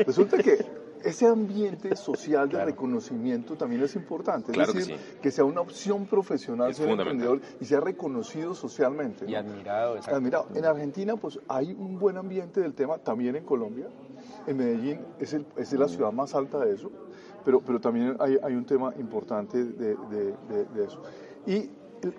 resulta 0.06 0.38
que 0.38 0.65
ese 1.04 1.28
ambiente 1.28 1.96
social 1.96 2.50
de 2.50 2.63
reconocimiento 2.63 3.56
también 3.56 3.84
es 3.84 3.96
importante. 3.96 4.52
Es 4.60 4.74
decir, 4.74 4.98
que, 5.22 5.32
sea 5.32 5.44
una 5.44 5.62
opción 5.62 6.06
profesional 6.06 6.74
ser 6.74 6.89
emprendedor 6.89 7.42
y 7.60 7.66
sea 7.66 7.80
reconocido 7.80 8.56
socialmente. 8.56 9.26
Y 9.30 9.36
admirado, 9.36 10.00
admirado. 10.06 10.48
En 10.56 10.66
Argentina, 10.66 11.16
pues 11.16 11.39
hay 11.48 11.74
un 11.74 12.00
buen 12.00 12.18
ambiente 12.18 12.62
del 12.62 12.74
tema, 12.74 12.98
también 12.98 13.36
en 13.36 13.44
Colombia. 13.44 13.88
En 14.48 14.58
Medellín 14.58 15.02
es, 15.20 15.34
el, 15.34 15.46
es 15.58 15.74
la 15.74 15.88
ciudad 15.88 16.12
más 16.12 16.34
alta 16.36 16.60
de 16.60 16.74
eso, 16.74 16.92
pero, 17.44 17.62
pero 17.62 17.80
también 17.80 18.16
hay, 18.20 18.38
hay 18.42 18.54
un 18.54 18.66
tema 18.66 18.94
importante 18.98 19.63
de, 19.63 19.96
de, 19.96 20.84
eso. 20.84 21.02
Y 21.46 21.70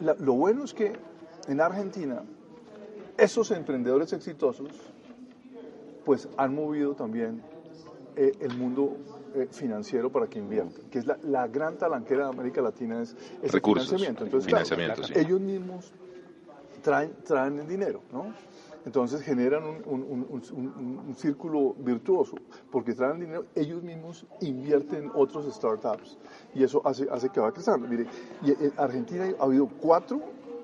lo 0.01 0.35
bueno 0.35 0.65
es 0.65 0.75
que 0.75 0.93
en 1.49 1.61
Argentina, 1.61 2.23
esos 3.17 3.51
emprendedores 3.51 4.13
exitosos, 4.13 4.69
pues 6.05 6.29
han 6.37 6.55
movido 6.55 6.95
también 6.95 7.43
eh, 8.17 8.33
el 8.41 8.57
mundo 8.57 8.97
eh, 9.35 9.49
financiero 9.51 10.11
para 10.11 10.27
que 10.27 10.39
inviertan, 10.39 10.89
que 10.91 10.99
es 11.01 11.07
la, 11.07 11.49
gran 11.49 11.77
talanquera 11.77 12.25
de 12.25 12.31
América 12.31 12.63
Latina, 12.63 13.03
es, 13.03 13.17
el 13.43 13.51
financiamiento. 13.51 14.25
Entonces, 14.25 14.53
ellos 15.17 15.41
mismos 15.41 15.93
traen, 16.83 17.13
traen 17.25 17.59
el 17.59 17.67
dinero, 17.67 18.03
¿no? 18.13 18.33
Entonces 18.85 19.23
generan 19.23 19.65
un, 19.65 21.15
círculo 21.17 21.75
virtuoso, 21.79 22.37
porque 22.71 22.93
traen 22.93 23.19
dinero, 23.19 23.47
ellos 23.55 23.83
mismos 23.83 24.27
invierten 24.43 25.05
en 25.05 25.11
otros 25.15 25.53
startups 25.55 26.19
y 26.55 26.65
eso 26.65 26.83
hace, 26.85 27.07
hace 27.11 27.31
que 27.31 27.41
va 27.41 27.51
creciendo. 27.51 27.89
Mire, 27.89 28.07
y 28.43 28.51
en 28.51 28.73
Argentina 28.77 29.27
ha 29.39 29.45
habido 29.45 29.67
cuatro 29.67 30.21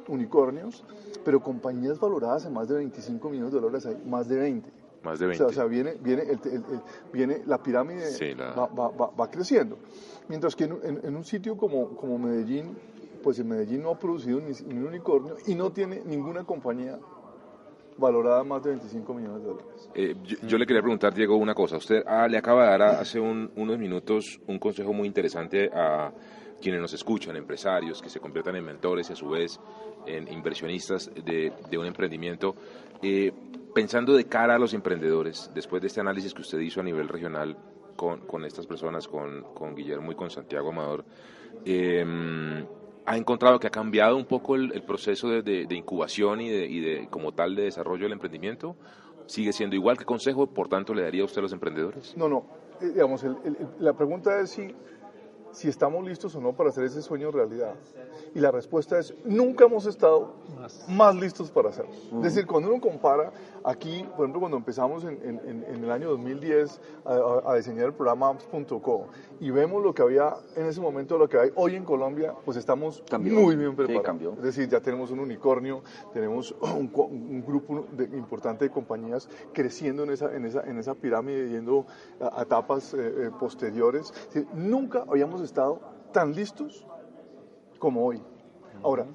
unicornios, 0.07 0.85
pero 1.25 1.41
compañías 1.41 1.99
valoradas 1.99 2.45
en 2.45 2.53
más 2.53 2.69
de 2.69 2.77
25 2.77 3.31
millones 3.31 3.53
de 3.53 3.61
dólares 3.61 3.87
hay 3.87 3.97
más 4.07 4.29
de 4.29 4.39
20. 4.39 4.80
Más 5.03 5.19
de 5.19 5.27
20. 5.27 5.45
O 5.45 5.53
sea, 5.53 5.65
viene, 5.65 5.95
viene, 6.01 6.25
viene 7.13 7.43
la 7.47 7.63
pirámide 7.63 8.35
Va, 8.39 8.67
va, 8.67 9.11
va, 9.19 9.31
creciendo. 9.31 9.79
Mientras 10.29 10.55
que 10.55 10.65
en, 10.65 11.17
un 11.17 11.25
sitio 11.25 11.57
como, 11.57 11.97
como 11.97 12.19
Medellín, 12.19 12.77
pues 13.23 13.39
en 13.39 13.49
Medellín 13.49 13.83
no 13.83 13.91
ha 13.91 13.99
producido 13.99 14.41
ni, 14.41 14.53
un 14.75 14.87
unicornio 14.87 15.37
y 15.47 15.55
no 15.55 15.71
tiene 15.73 16.03
ninguna 16.05 16.45
compañía 16.45 16.99
valorada 17.97 18.45
más 18.45 18.63
de 18.63 18.71
25 18.71 19.15
millones 19.15 19.43
de 19.43 19.49
dólares. 19.49 19.91
Eh, 19.95 20.15
yo, 20.47 20.59
le 20.59 20.67
quería 20.67 20.83
preguntar, 20.83 21.15
Diego, 21.15 21.37
una 21.37 21.55
cosa. 21.55 21.77
Usted 21.77 22.03
ah, 22.07 22.29
le 22.29 22.39
acaba 22.39 22.65
de 22.65 22.71
dar 22.71 22.83
hace 22.83 23.19
unos 23.19 23.79
minutos 23.79 24.41
un 24.47 24.59
consejo 24.59 24.93
muy 24.93 25.07
interesante 25.07 25.71
a 25.73 26.13
quienes 26.61 26.81
nos 26.81 26.93
escuchan, 26.93 27.37
empresarios 27.37 28.03
que 28.03 28.11
se 28.11 28.21
conviertan 28.21 28.57
en 28.57 28.65
mentores 28.65 29.09
y 29.09 29.15
a 29.15 29.17
su 29.17 29.31
vez 29.31 29.59
en 30.07 30.29
inversionistas 30.29 31.11
de, 31.15 31.53
de 31.71 31.79
un 31.79 31.87
emprendimiento. 31.87 32.55
Eh, 33.03 33.33
pensando 33.75 34.15
de 34.15 34.25
cara 34.25 34.57
a 34.57 34.59
los 34.59 34.75
emprendedores, 34.75 35.51
después 35.55 35.81
de 35.81 35.89
este 35.89 36.01
análisis 36.01 36.35
que 36.35 36.43
usted 36.43 36.59
hizo 36.59 36.81
a 36.81 36.83
nivel 36.83 37.09
regional 37.09 37.57
con, 37.97 38.21
con 38.27 38.45
estas 38.45 38.67
personas, 38.67 39.07
con, 39.07 39.43
con, 39.55 39.75
Guillermo 39.75 40.13
y 40.13 40.15
con 40.15 40.31
Santiago 40.31 40.71
Amador, 40.71 41.05
eh, 41.65 42.05
¿ha 43.07 43.17
encontrado 43.17 43.59
que 43.59 43.69
ha 43.69 43.71
cambiado 43.71 44.17
un 44.17 44.27
poco 44.27 44.57
el, 44.57 44.83
proceso 44.83 45.29
de, 45.29 45.43
de, 45.43 45.75
incubación 45.75 46.41
y 46.41 46.51
de, 46.51 46.67
y 46.67 46.81
de, 46.81 47.09
como 47.09 47.33
tal, 47.33 47.55
de 47.55 47.65
desarrollo 47.65 48.05
del 48.05 48.13
emprendimiento? 48.13 48.77
¿Sigue 49.27 49.53
siendo 49.53 49.77
igual 49.77 49.97
que 49.97 50.05
consejo, 50.05 50.49
por 50.49 50.69
tanto, 50.69 50.93
le 50.93 51.03
daría 51.03 51.23
a 51.23 51.27
usted 51.27 51.39
a 51.39 51.43
los 51.43 51.53
emprendedores? 51.53 52.17
No, 52.17 52.29
no. 52.29 52.45
Eh, 52.81 52.89
digamos, 52.89 53.25
la 53.79 53.93
pregunta 53.93 54.41
es 54.41 54.51
si 54.51 54.75
si 55.53 55.69
estamos 55.69 56.05
listos 56.05 56.35
o 56.35 56.41
no 56.41 56.53
para 56.53 56.71
hacer 56.71 56.85
ese 56.85 57.03
sueño 57.03 57.31
realidad. 57.31 57.75
Y 58.35 58.41
la 58.41 58.51
respuesta 58.51 58.99
es, 58.99 59.15
nunca 59.25 59.65
hemos 59.65 59.87
estado 59.87 60.35
más, 60.89 61.17
listos 61.17 61.51
para 61.51 61.71
hacerlo. 61.71 61.93
Es 62.19 62.23
decir, 62.23 62.47
cuando 62.47 62.71
uno 62.71 62.81
compara 62.81 63.33
aquí, 63.65 64.05
por 64.17 64.21
ejemplo, 64.21 64.41
cuando 64.41 64.57
empezamos 64.57 65.05
en, 65.05 65.19
en, 65.23 65.65
en 65.65 65.85
el 65.85 65.91
año 65.91 66.11
2010 66.11 66.81
a, 67.05 67.51
a, 67.51 67.55
diseñar 67.57 67.87
el 67.87 67.93
programa 67.93 68.29
apps.co 68.29 69.07
y 69.41 69.51
vemos 69.51 69.83
lo 69.83 69.95
que 69.95 70.03
había 70.03 70.37
en 70.57 70.67
ese 70.67 70.81
momento, 70.81 71.19
lo 71.19 71.29
que 71.29 71.39
hay 71.39 71.51
hoy 71.55 71.75
en 71.75 71.85
Colombia, 71.85 72.35
pues 72.45 72.57
estamos 72.57 73.03
muy 73.19 73.57
bien 73.57 73.75
preparados. 73.75 74.37
es 74.39 74.43
decir, 74.43 74.69
ya 74.69 74.81
tenemos 74.81 75.11
un 75.11 75.21
unicornio, 75.21 75.83
tenemos 76.13 76.55
un, 76.61 77.43
grupo 77.47 77.87
de, 77.93 78.05
importante 78.17 78.67
de 78.67 78.71
compañías 78.71 79.29
creciendo 79.53 80.05
en 80.05 80.11
esa, 80.11 80.35
en 80.35 80.45
esa, 80.45 80.63
en 80.63 80.79
esa 80.79 80.95
pirámide, 80.95 81.49
yendo 81.49 81.87
a, 82.21 82.43
etapas 82.43 82.95
eh, 82.95 82.99
eh, 82.99 83.31
posteriores. 83.39 84.13
nunca 84.55 85.05
habíamos 85.09 85.40
estado 85.45 85.81
tan 86.13 86.35
listos 86.35 86.87
como 87.79 88.05
hoy. 88.05 88.23
Ahora, 88.83 89.07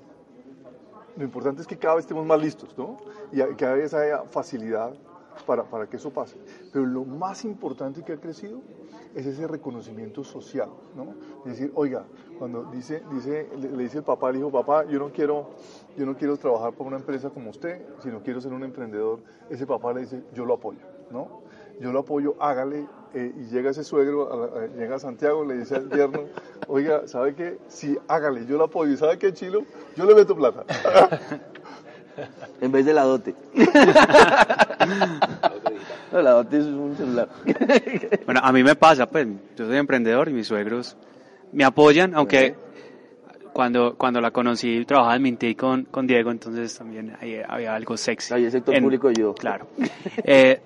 lo 1.18 1.24
importante 1.24 1.62
es 1.62 1.68
que 1.68 1.78
cada 1.78 1.96
vez 1.96 2.06
estemos 2.06 2.26
más 2.26 2.42
listos, 2.42 2.78
¿no? 2.78 2.98
Y 3.32 3.40
cada 3.56 3.76
vez 3.76 3.94
haya 3.94 4.24
facilidad 4.24 4.94
para, 5.46 5.64
para, 5.64 5.88
que 5.88 5.98
eso 5.98 6.12
pase. 6.12 6.38
Pero 6.72 6.86
lo 6.86 7.06
más 7.06 7.46
importante 7.46 8.04
que 8.04 8.14
ha 8.14 8.18
crecido 8.18 8.62
es 9.14 9.26
ese 9.26 9.48
reconocimiento 9.48 10.24
social, 10.24 10.70
¿no? 10.96 11.16
Es 11.46 11.58
decir, 11.58 11.72
oiga, 11.76 12.06
cuando 12.38 12.66
dice, 12.66 13.02
dice, 13.12 13.50
le, 13.58 13.70
dice 13.84 14.00
el 14.00 14.04
papá 14.04 14.30
al 14.30 14.38
hijo, 14.38 14.52
papá, 14.52 14.86
yo 14.86 15.00
no 15.00 15.12
quiero, 15.12 15.52
yo 15.98 16.06
no 16.06 16.18
quiero 16.18 16.38
trabajar 16.38 16.74
para 16.74 16.88
una 16.88 16.98
empresa 16.98 17.30
como 17.30 17.50
usted, 17.50 17.86
sino 18.04 18.22
quiero 18.22 18.42
ser 18.42 18.54
un 18.54 18.64
emprendedor, 18.64 19.22
ese 19.50 19.66
papá 19.66 19.94
le 19.94 20.02
dice, 20.02 20.24
yo 20.34 20.46
lo 20.46 20.56
apoyo, 20.56 20.80
¿no? 21.12 21.42
Yo 21.80 21.92
lo 21.92 22.00
apoyo, 22.00 22.36
hágale, 22.40 22.86
eh, 23.14 23.34
y 23.38 23.46
llega 23.46 23.72
ese 23.72 23.84
suegro, 23.84 24.70
llega 24.78 24.96
a 24.96 25.00
Santiago, 25.00 25.46
le 25.46 25.58
dice 25.58 25.76
al 25.76 25.90
yerno, 25.90 26.26
oiga, 26.68 27.08
¿sabe 27.08 27.34
qué? 27.36 27.58
Sí, 27.68 27.98
hágale, 28.08 28.46
yo 28.46 28.58
lo 28.58 28.66
apoyo. 28.66 28.92
¿Y 28.94 28.98
sabe 28.98 29.18
qué, 29.18 29.34
Chilo? 29.34 29.64
Yo 29.96 30.06
le 30.06 30.16
meto 30.16 30.36
plata. 30.36 30.64
en 32.62 32.72
vez 32.72 32.86
de 32.86 32.94
la 32.94 33.04
dote. 33.04 33.36
no, 36.12 36.22
la 36.22 36.32
dote 36.32 36.58
es 36.58 36.66
un 36.66 36.96
celular. 36.96 37.30
bueno, 38.26 38.42
a 38.44 38.52
mí 38.52 38.64
me 38.64 38.76
pasa, 38.76 39.06
pues, 39.06 39.28
yo 39.56 39.66
soy 39.66 39.78
emprendedor 39.78 40.30
y 40.30 40.34
mis 40.34 40.48
suegros 40.48 40.98
me 41.52 41.64
apoyan, 41.64 42.16
aunque 42.16 42.56
cuando, 43.54 43.96
cuando 43.96 44.20
la 44.20 44.32
conocí 44.32 44.84
trabajaba 44.86 45.16
en 45.16 45.22
Minty 45.22 45.56
con, 45.56 45.86
con 45.86 46.06
Diego, 46.06 46.32
entonces 46.32 46.78
también 46.78 47.16
había 47.48 47.74
algo 47.74 47.96
sexy. 47.96 48.34
Ahí 48.34 48.44
el 48.46 48.52
sector 48.52 48.78
público 48.82 49.10
y 49.10 49.16
yo. 49.16 49.34
Claro. 49.34 49.68
Eh, 50.24 50.60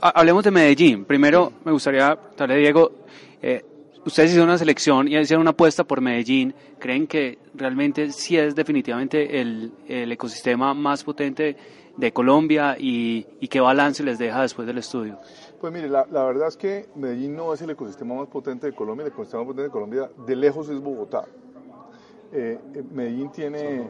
hablemos 0.00 0.44
de 0.44 0.50
Medellín. 0.50 1.04
Primero, 1.04 1.52
me 1.64 1.72
gustaría 1.72 2.14
preguntarle, 2.16 2.56
Diego, 2.56 2.92
eh, 3.42 3.64
ustedes 4.04 4.30
hicieron 4.30 4.48
una 4.48 4.58
selección 4.58 5.08
y 5.08 5.16
hicieron 5.16 5.42
una 5.42 5.50
apuesta 5.50 5.84
por 5.84 6.00
Medellín. 6.00 6.54
¿Creen 6.78 7.06
que 7.06 7.38
realmente 7.54 8.12
sí 8.12 8.36
es 8.36 8.54
definitivamente 8.54 9.40
el, 9.40 9.72
el 9.88 10.12
ecosistema 10.12 10.74
más 10.74 11.04
potente 11.04 11.56
de 11.96 12.12
Colombia 12.12 12.76
y, 12.78 13.26
y, 13.40 13.48
qué 13.48 13.60
balance 13.60 14.04
les 14.04 14.18
deja 14.18 14.42
después 14.42 14.66
del 14.66 14.78
estudio? 14.78 15.18
Pues 15.60 15.72
mire, 15.72 15.88
la, 15.88 16.06
la, 16.10 16.24
verdad 16.24 16.46
es 16.46 16.56
que 16.56 16.88
Medellín 16.94 17.34
no 17.34 17.52
es 17.52 17.60
el 17.60 17.70
ecosistema 17.70 18.14
más 18.14 18.28
potente 18.28 18.68
de 18.68 18.72
Colombia, 18.72 19.04
el 19.04 19.12
ecosistema 19.12 19.42
más 19.42 19.48
potente 19.48 19.62
de 19.64 19.70
Colombia 19.70 20.10
de 20.24 20.36
lejos 20.36 20.68
es 20.68 20.80
Bogotá. 20.80 21.24
Eh, 22.30 22.60
eh, 22.74 22.84
Medellín 22.92 23.30
tiene, 23.30 23.88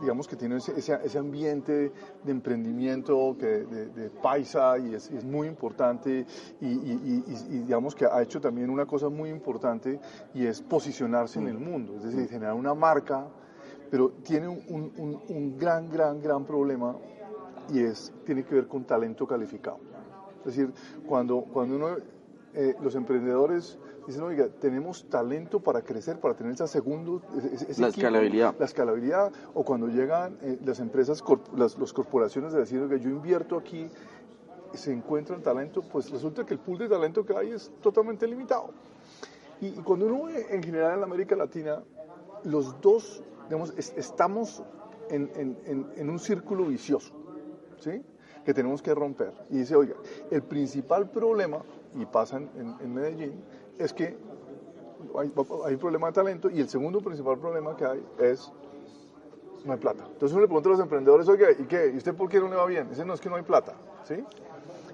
digamos 0.00 0.26
que 0.26 0.34
tiene 0.34 0.56
ese, 0.56 1.18
ambiente 1.18 1.92
de 2.24 2.32
emprendimiento 2.32 3.36
que, 3.38 3.46
de, 3.46 4.10
paisa 4.10 4.76
y 4.76 4.94
es, 4.94 5.24
muy 5.24 5.46
importante 5.46 6.26
y, 6.60 7.20
digamos 7.60 7.94
que 7.94 8.04
ha 8.04 8.20
hecho 8.22 8.40
también 8.40 8.70
una 8.70 8.86
cosa 8.86 9.08
muy 9.08 9.30
importante 9.30 10.00
y 10.34 10.46
es 10.46 10.62
posicionarse 10.62 11.38
en 11.38 11.46
el 11.46 11.58
mundo, 11.58 11.94
es 11.98 12.04
decir, 12.04 12.28
generar 12.28 12.54
una 12.54 12.74
marca, 12.74 13.28
pero 13.88 14.10
tiene 14.10 14.48
un, 14.48 15.22
un, 15.28 15.56
gran, 15.56 15.88
gran, 15.88 16.20
gran 16.20 16.44
problema 16.44 16.96
y 17.72 17.84
es, 17.84 18.12
tiene 18.24 18.44
que 18.44 18.56
ver 18.56 18.66
con 18.66 18.84
talento 18.84 19.28
calificado. 19.28 19.78
Es 20.40 20.56
decir, 20.56 20.72
cuando, 21.06 21.42
cuando 21.42 21.76
uno, 21.76 21.96
eh, 22.54 22.74
los 22.80 22.96
emprendedores 22.96 23.78
dicen, 24.06 24.22
oiga, 24.22 24.48
tenemos 24.60 25.08
talento 25.08 25.60
para 25.60 25.82
crecer, 25.82 26.20
para 26.20 26.34
tener 26.34 26.52
esa 26.52 26.66
segundo... 26.66 27.22
la 27.78 27.88
escalabilidad. 27.88 28.54
La 28.58 28.64
escalabilidad, 28.64 29.32
o 29.54 29.64
cuando 29.64 29.88
llegan 29.88 30.38
eh, 30.42 30.58
las 30.64 30.80
empresas, 30.80 31.22
las 31.54 31.76
los 31.76 31.92
corporaciones 31.92 32.52
de 32.52 32.60
decir, 32.60 32.80
oiga, 32.80 32.96
yo 32.96 33.10
invierto 33.10 33.56
aquí, 33.56 33.88
se 34.74 34.92
encuentran 34.92 35.42
talento, 35.42 35.82
pues 35.82 36.10
resulta 36.10 36.44
que 36.44 36.54
el 36.54 36.60
pool 36.60 36.78
de 36.78 36.88
talento 36.88 37.24
que 37.24 37.36
hay 37.36 37.50
es 37.50 37.70
totalmente 37.80 38.26
limitado. 38.26 38.70
Y, 39.60 39.70
cuando 39.82 40.06
uno 40.06 40.24
ve 40.24 40.46
en 40.50 40.62
general 40.62 40.98
en 40.98 41.04
América 41.04 41.34
Latina, 41.34 41.82
los 42.44 42.80
dos, 42.80 43.22
digamos, 43.44 43.72
estamos 43.76 44.62
en, 45.10 45.30
en, 45.34 45.86
en, 45.96 46.10
un 46.10 46.18
círculo 46.18 46.66
vicioso, 46.66 47.14
¿sí? 47.78 48.02
que 48.44 48.52
tenemos 48.52 48.82
que 48.82 48.94
romper. 48.94 49.32
Y 49.50 49.58
dice, 49.58 49.74
oiga, 49.74 49.96
el 50.30 50.42
principal 50.42 51.10
problema, 51.10 51.62
y 51.94 52.04
pasa 52.06 52.36
en, 52.36 52.94
Medellín, 52.94 53.42
es 53.78 53.92
que 53.92 54.16
hay, 55.18 55.32
un 55.36 55.78
problema 55.78 56.08
de 56.08 56.12
talento 56.12 56.50
y 56.50 56.60
el 56.60 56.68
segundo 56.68 57.00
principal 57.00 57.38
problema 57.38 57.76
que 57.76 57.84
hay 57.84 58.04
es 58.18 58.52
no 59.64 59.72
hay 59.72 59.78
plata. 59.78 60.04
Entonces 60.12 60.32
uno 60.32 60.42
le 60.42 60.46
pregunta 60.46 60.68
a 60.68 60.72
los 60.72 60.80
emprendedores, 60.80 61.28
oye, 61.28 61.56
¿y 61.58 61.64
qué? 61.64 61.90
¿Y 61.92 61.96
usted 61.96 62.14
por 62.14 62.28
qué 62.28 62.38
no 62.38 62.48
le 62.48 62.56
va 62.56 62.66
bien? 62.66 62.88
Dice, 62.88 63.04
no, 63.04 63.14
es 63.14 63.20
que 63.20 63.28
no 63.28 63.36
hay 63.36 63.42
plata, 63.42 63.74
¿sí? 64.04 64.24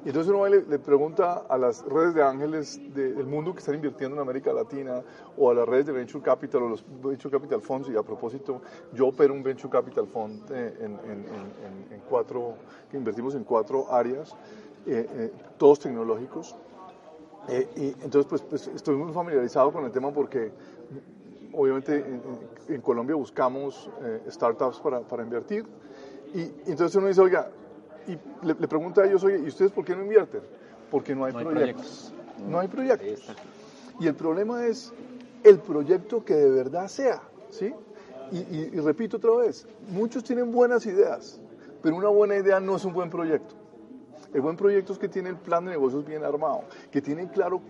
Y 0.05 0.09
entonces 0.09 0.33
uno 0.33 0.47
le, 0.49 0.63
le 0.63 0.79
pregunta 0.81 1.45
a 1.49 1.57
las 1.57 1.85
redes 1.85 2.15
de 2.15 2.25
ángeles 2.25 2.81
del 2.93 3.25
mundo 3.27 3.53
que 3.53 3.61
están 3.61 3.77
invirtiendo 3.77 4.17
en 4.17 4.23
América 4.23 4.53
Latina 4.53 5.01
o 5.37 5.51
a 5.51 5.55
las 5.55 5.69
redes 5.69 5.87
de 5.87 5.93
Venture 5.93 6.25
Capital 6.25 6.63
o 6.65 6.69
los 6.71 6.85
Venture 7.03 7.31
Capital 7.31 7.61
Funds, 7.61 7.89
y 7.89 7.97
a 7.97 8.03
propósito, 8.03 8.63
yo 8.93 9.09
opero 9.09 9.33
un 9.33 9.45
Venture 9.45 9.71
Capital 9.71 10.09
Fund 10.09 10.51
eh, 10.51 10.75
en, 10.81 12.03
cuatro, 12.09 12.55
que 12.91 12.97
invertimos 12.97 13.35
en 13.37 13.45
cuatro 13.45 13.93
áreas, 13.93 14.35
eh, 14.87 15.07
eh, 15.09 15.33
todos 15.57 15.79
tecnológicos, 15.79 16.57
Eh, 17.49 17.69
y 17.77 18.05
entonces, 18.05 18.27
pues, 18.27 18.43
pues, 18.43 18.67
estoy 18.69 18.97
muy 18.97 19.13
familiarizado 19.13 19.73
con 19.73 19.85
el 19.85 19.91
tema 19.91 20.13
porque 20.13 20.53
obviamente 21.53 22.05
en, 22.69 22.81
Colombia 22.81 23.17
buscamos 23.17 23.91
eh, 24.03 24.23
startups 24.29 24.79
para, 24.81 25.01
para, 25.01 25.23
invertir. 25.23 25.67
Y, 26.35 26.43
entonces 26.71 26.95
uno 26.97 27.09
dice, 27.09 27.21
oiga, 27.21 27.51
y 28.07 28.47
le, 28.47 28.55
pregunta 28.55 29.03
a 29.03 29.07
ellos, 29.07 29.23
oye, 29.25 29.39
¿y 29.39 29.49
ustedes 29.49 29.73
por 29.73 29.85
qué 29.85 29.95
no 29.95 30.03
invierten? 30.03 30.41
Porque 30.91 31.15
no 31.15 31.25
hay, 31.25 31.33
proyectos. 31.33 32.13
No 32.49 32.61
hay 32.61 32.69
proyectos. 32.69 33.35
Y 33.99 34.07
el 34.07 34.15
problema 34.15 34.67
es 34.67 34.93
el 35.43 35.59
proyecto 35.59 36.25
que 36.25 36.35
de 36.35 36.51
verdad 36.51 36.89
sea, 36.89 37.23
¿sí? 37.51 37.73
y, 38.31 38.81
repito 38.81 39.19
otra 39.19 39.35
vez, 39.37 39.67
muchos 39.91 40.25
tienen 40.25 40.53
buenas 40.53 40.87
ideas, 40.87 41.41
pero 41.83 41.97
una 41.97 42.09
buena 42.09 42.37
idea 42.37 42.61
no 42.61 42.77
es 42.77 42.85
un 42.85 42.93
buen 42.95 43.11
proyecto. 43.11 43.62
El 44.33 44.41
buen 44.41 44.57
proyecto 44.57 44.93
es 44.93 44.99
que 44.99 45.09
tiene 45.09 45.29
el 45.29 45.37
plan 45.37 45.65
de 45.65 45.73
negocios 45.73 46.05
bien 46.07 46.25
armado, 46.25 46.63
que 46.91 47.03
tiene 47.03 47.31
claro, 47.31 47.61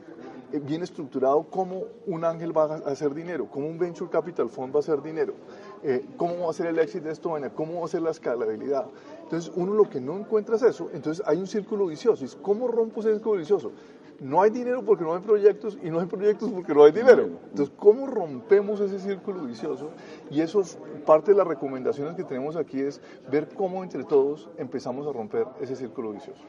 eh, 0.52 0.60
bien 0.60 0.82
estructurado 0.82 1.44
cómo 1.50 1.84
un 2.06 2.24
ángel 2.24 2.56
va 2.56 2.74
a 2.74 2.90
hacer 2.90 3.14
dinero, 3.14 3.48
cómo 3.50 3.66
un 3.66 3.78
venture 3.78 4.10
capital 4.10 4.48
fund 4.48 4.72
va 4.72 4.78
a 4.78 4.80
hacer 4.80 5.02
dinero, 5.02 5.34
eh, 5.82 6.06
cómo 6.16 6.44
va 6.44 6.50
a 6.50 6.52
ser 6.52 6.66
el 6.66 6.78
éxito 6.78 7.06
de 7.06 7.12
esto, 7.12 7.34
cómo 7.54 7.80
va 7.80 7.86
a 7.86 7.88
ser 7.88 8.02
la 8.02 8.10
escalabilidad. 8.10 8.86
Entonces, 9.24 9.50
uno 9.56 9.74
lo 9.74 9.88
que 9.88 10.00
no 10.00 10.16
encuentra 10.16 10.56
es 10.56 10.62
eso, 10.62 10.88
entonces 10.92 11.24
hay 11.26 11.38
un 11.38 11.46
círculo 11.46 11.86
vicioso. 11.86 12.24
¿Cómo 12.42 12.68
rompo 12.68 13.00
ese 13.00 13.12
círculo 13.12 13.38
vicioso? 13.38 13.72
No 14.20 14.42
hay 14.42 14.50
dinero 14.50 14.84
porque 14.84 15.04
no 15.04 15.14
hay 15.14 15.20
proyectos 15.20 15.78
y 15.82 15.90
no 15.90 16.00
hay 16.00 16.06
proyectos 16.06 16.50
porque 16.50 16.74
no 16.74 16.84
hay 16.84 16.92
dinero. 16.92 17.28
Entonces, 17.50 17.74
¿cómo 17.76 18.06
rompemos 18.06 18.80
ese 18.80 18.98
círculo 18.98 19.44
vicioso? 19.44 19.90
Y 20.30 20.40
eso 20.40 20.60
es 20.60 20.78
parte 21.04 21.32
de 21.32 21.38
las 21.38 21.46
recomendaciones 21.46 22.14
que 22.14 22.24
tenemos 22.24 22.56
aquí 22.56 22.80
es 22.80 23.00
ver 23.30 23.48
cómo 23.48 23.82
entre 23.82 24.04
todos 24.04 24.48
empezamos 24.58 25.06
a 25.06 25.12
romper 25.12 25.46
ese 25.60 25.76
círculo 25.76 26.12
vicioso. 26.12 26.42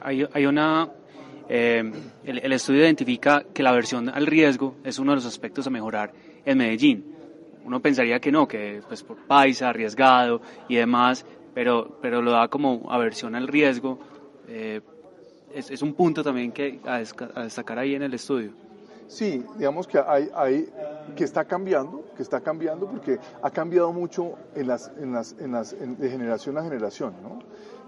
hay, 0.00 0.46
una... 0.46 0.90
Eh, 1.48 1.92
el, 2.24 2.52
estudio 2.52 2.80
identifica 2.80 3.44
que 3.52 3.62
la 3.62 3.72
versión 3.72 4.08
al 4.08 4.26
riesgo 4.26 4.76
es 4.82 4.98
uno 4.98 5.12
de 5.12 5.16
los 5.16 5.26
aspectos 5.26 5.66
a 5.66 5.70
mejorar 5.70 6.12
en 6.44 6.58
Medellín. 6.58 7.14
Uno 7.64 7.80
pensaría 7.80 8.20
que 8.20 8.32
no, 8.32 8.46
que 8.46 8.82
pues 8.86 9.02
por 9.02 9.16
paisa, 9.26 9.70
arriesgado 9.70 10.40
y 10.68 10.76
demás, 10.76 11.24
pero, 11.54 11.98
pero 12.02 12.20
lo 12.20 12.32
da 12.32 12.48
como 12.48 12.90
aversión 12.90 13.34
al 13.34 13.48
riesgo. 13.48 13.98
Eh, 14.48 14.80
es, 15.54 15.70
es 15.70 15.82
un 15.82 15.94
punto 15.94 16.22
también 16.22 16.52
que 16.52 16.80
a, 16.84 16.98
destacar 16.98 17.78
ahí 17.78 17.94
en 17.94 18.02
el 18.02 18.14
estudio. 18.14 18.52
Sí, 19.06 19.44
digamos 19.58 19.86
que 19.86 19.98
hay, 19.98 20.30
hay, 20.34 20.68
que 21.14 21.24
está 21.24 21.44
cambiando, 21.44 22.04
que 22.16 22.22
está 22.22 22.40
cambiando 22.40 22.86
porque 22.86 23.18
ha 23.42 23.50
cambiado 23.50 23.92
mucho 23.92 24.34
en 24.54 24.66
las, 24.66 24.90
en 24.98 25.12
las, 25.12 25.36
en 25.38 25.52
las, 25.52 25.76
de 25.78 26.10
generación 26.10 26.56
a 26.56 26.62
generación, 26.62 27.14
¿no? 27.22 27.38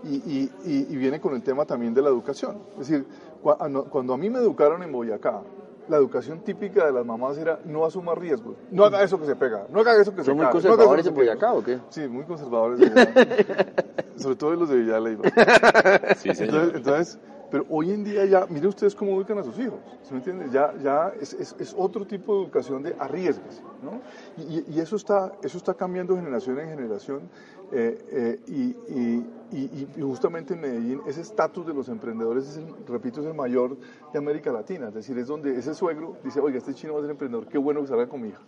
Y, 0.04 0.16
y, 0.16 0.50
y, 0.64 0.96
viene 0.96 1.20
con 1.20 1.34
el 1.34 1.42
tema 1.42 1.64
también 1.64 1.94
de 1.94 2.02
la 2.02 2.10
educación. 2.10 2.58
Es 2.78 2.88
decir, 2.88 3.06
cuando 3.42 4.12
a 4.12 4.18
mí 4.18 4.28
me 4.28 4.38
educaron 4.38 4.82
en 4.82 4.92
Boyacá, 4.92 5.42
la 5.88 5.96
educación 5.96 6.40
típica 6.40 6.84
de 6.84 6.92
las 6.92 7.04
mamás 7.04 7.38
era 7.38 7.60
no 7.64 7.84
asuma 7.84 8.14
riesgos, 8.14 8.56
no 8.70 8.84
haga 8.84 9.02
eso 9.02 9.18
que 9.18 9.26
se 9.26 9.36
pega, 9.36 9.66
no 9.70 9.80
haga 9.80 10.00
eso 10.00 10.12
que 10.14 10.20
se 10.20 10.26
¿Son 10.26 10.36
muy 10.36 10.46
conservadores 10.46 11.06
en 11.06 11.14
Boyacá 11.14 11.52
o 11.52 11.62
qué? 11.62 11.78
Sí, 11.88 12.06
muy 12.08 12.24
conservadores. 12.24 12.78
Sobre 14.16 14.36
todo 14.36 14.54
los 14.54 14.68
de 14.68 14.76
Villalba. 14.76 15.24
Sí, 16.16 16.30
entonces, 16.30 16.74
entonces 16.74 17.18
pero 17.56 17.68
hoy 17.70 17.90
en 17.90 18.04
día 18.04 18.26
ya, 18.26 18.44
miren 18.50 18.68
ustedes 18.68 18.94
cómo 18.94 19.16
educan 19.16 19.38
a 19.38 19.42
sus 19.42 19.58
hijos, 19.58 19.78
¿se 20.02 20.12
me 20.12 20.18
entiende? 20.18 20.50
Ya, 20.52 20.74
ya 20.82 21.10
es, 21.18 21.32
es, 21.32 21.74
otro 21.74 22.06
tipo 22.06 22.34
de 22.34 22.42
educación 22.42 22.82
de 22.82 22.94
arriesgues, 22.98 23.62
¿no? 23.82 24.02
Y, 24.36 24.76
y, 24.76 24.78
eso, 24.78 24.96
está, 24.96 25.32
eso 25.42 25.56
está 25.56 25.72
cambiando 25.72 26.14
generación 26.16 26.60
en 26.60 26.68
generación 26.68 27.30
eh, 27.72 27.98
eh, 28.10 28.40
y, 28.46 28.76
y, 29.56 30.02
justamente 30.02 30.52
en 30.52 30.60
Medellín 30.60 31.00
ese 31.06 31.22
estatus 31.22 31.66
de 31.66 31.72
los 31.72 31.88
emprendedores, 31.88 32.46
es 32.46 32.60
repito, 32.86 33.22
es 33.22 33.26
el 33.26 33.32
mayor 33.32 33.78
de 34.12 34.18
América 34.18 34.52
Latina, 34.52 34.88
es 34.88 34.94
decir, 34.94 35.16
es 35.16 35.26
donde 35.26 35.56
ese 35.56 35.72
suegro 35.72 36.18
dice, 36.22 36.40
oiga, 36.40 36.58
este 36.58 36.74
chino 36.74 36.92
va 36.92 36.98
a 36.98 37.02
ser 37.04 37.12
emprendedor, 37.12 37.46
qué 37.46 37.56
bueno 37.56 37.80
que 37.80 37.86
salga 37.86 38.06
con 38.06 38.20
mi 38.20 38.28
hija. 38.28 38.42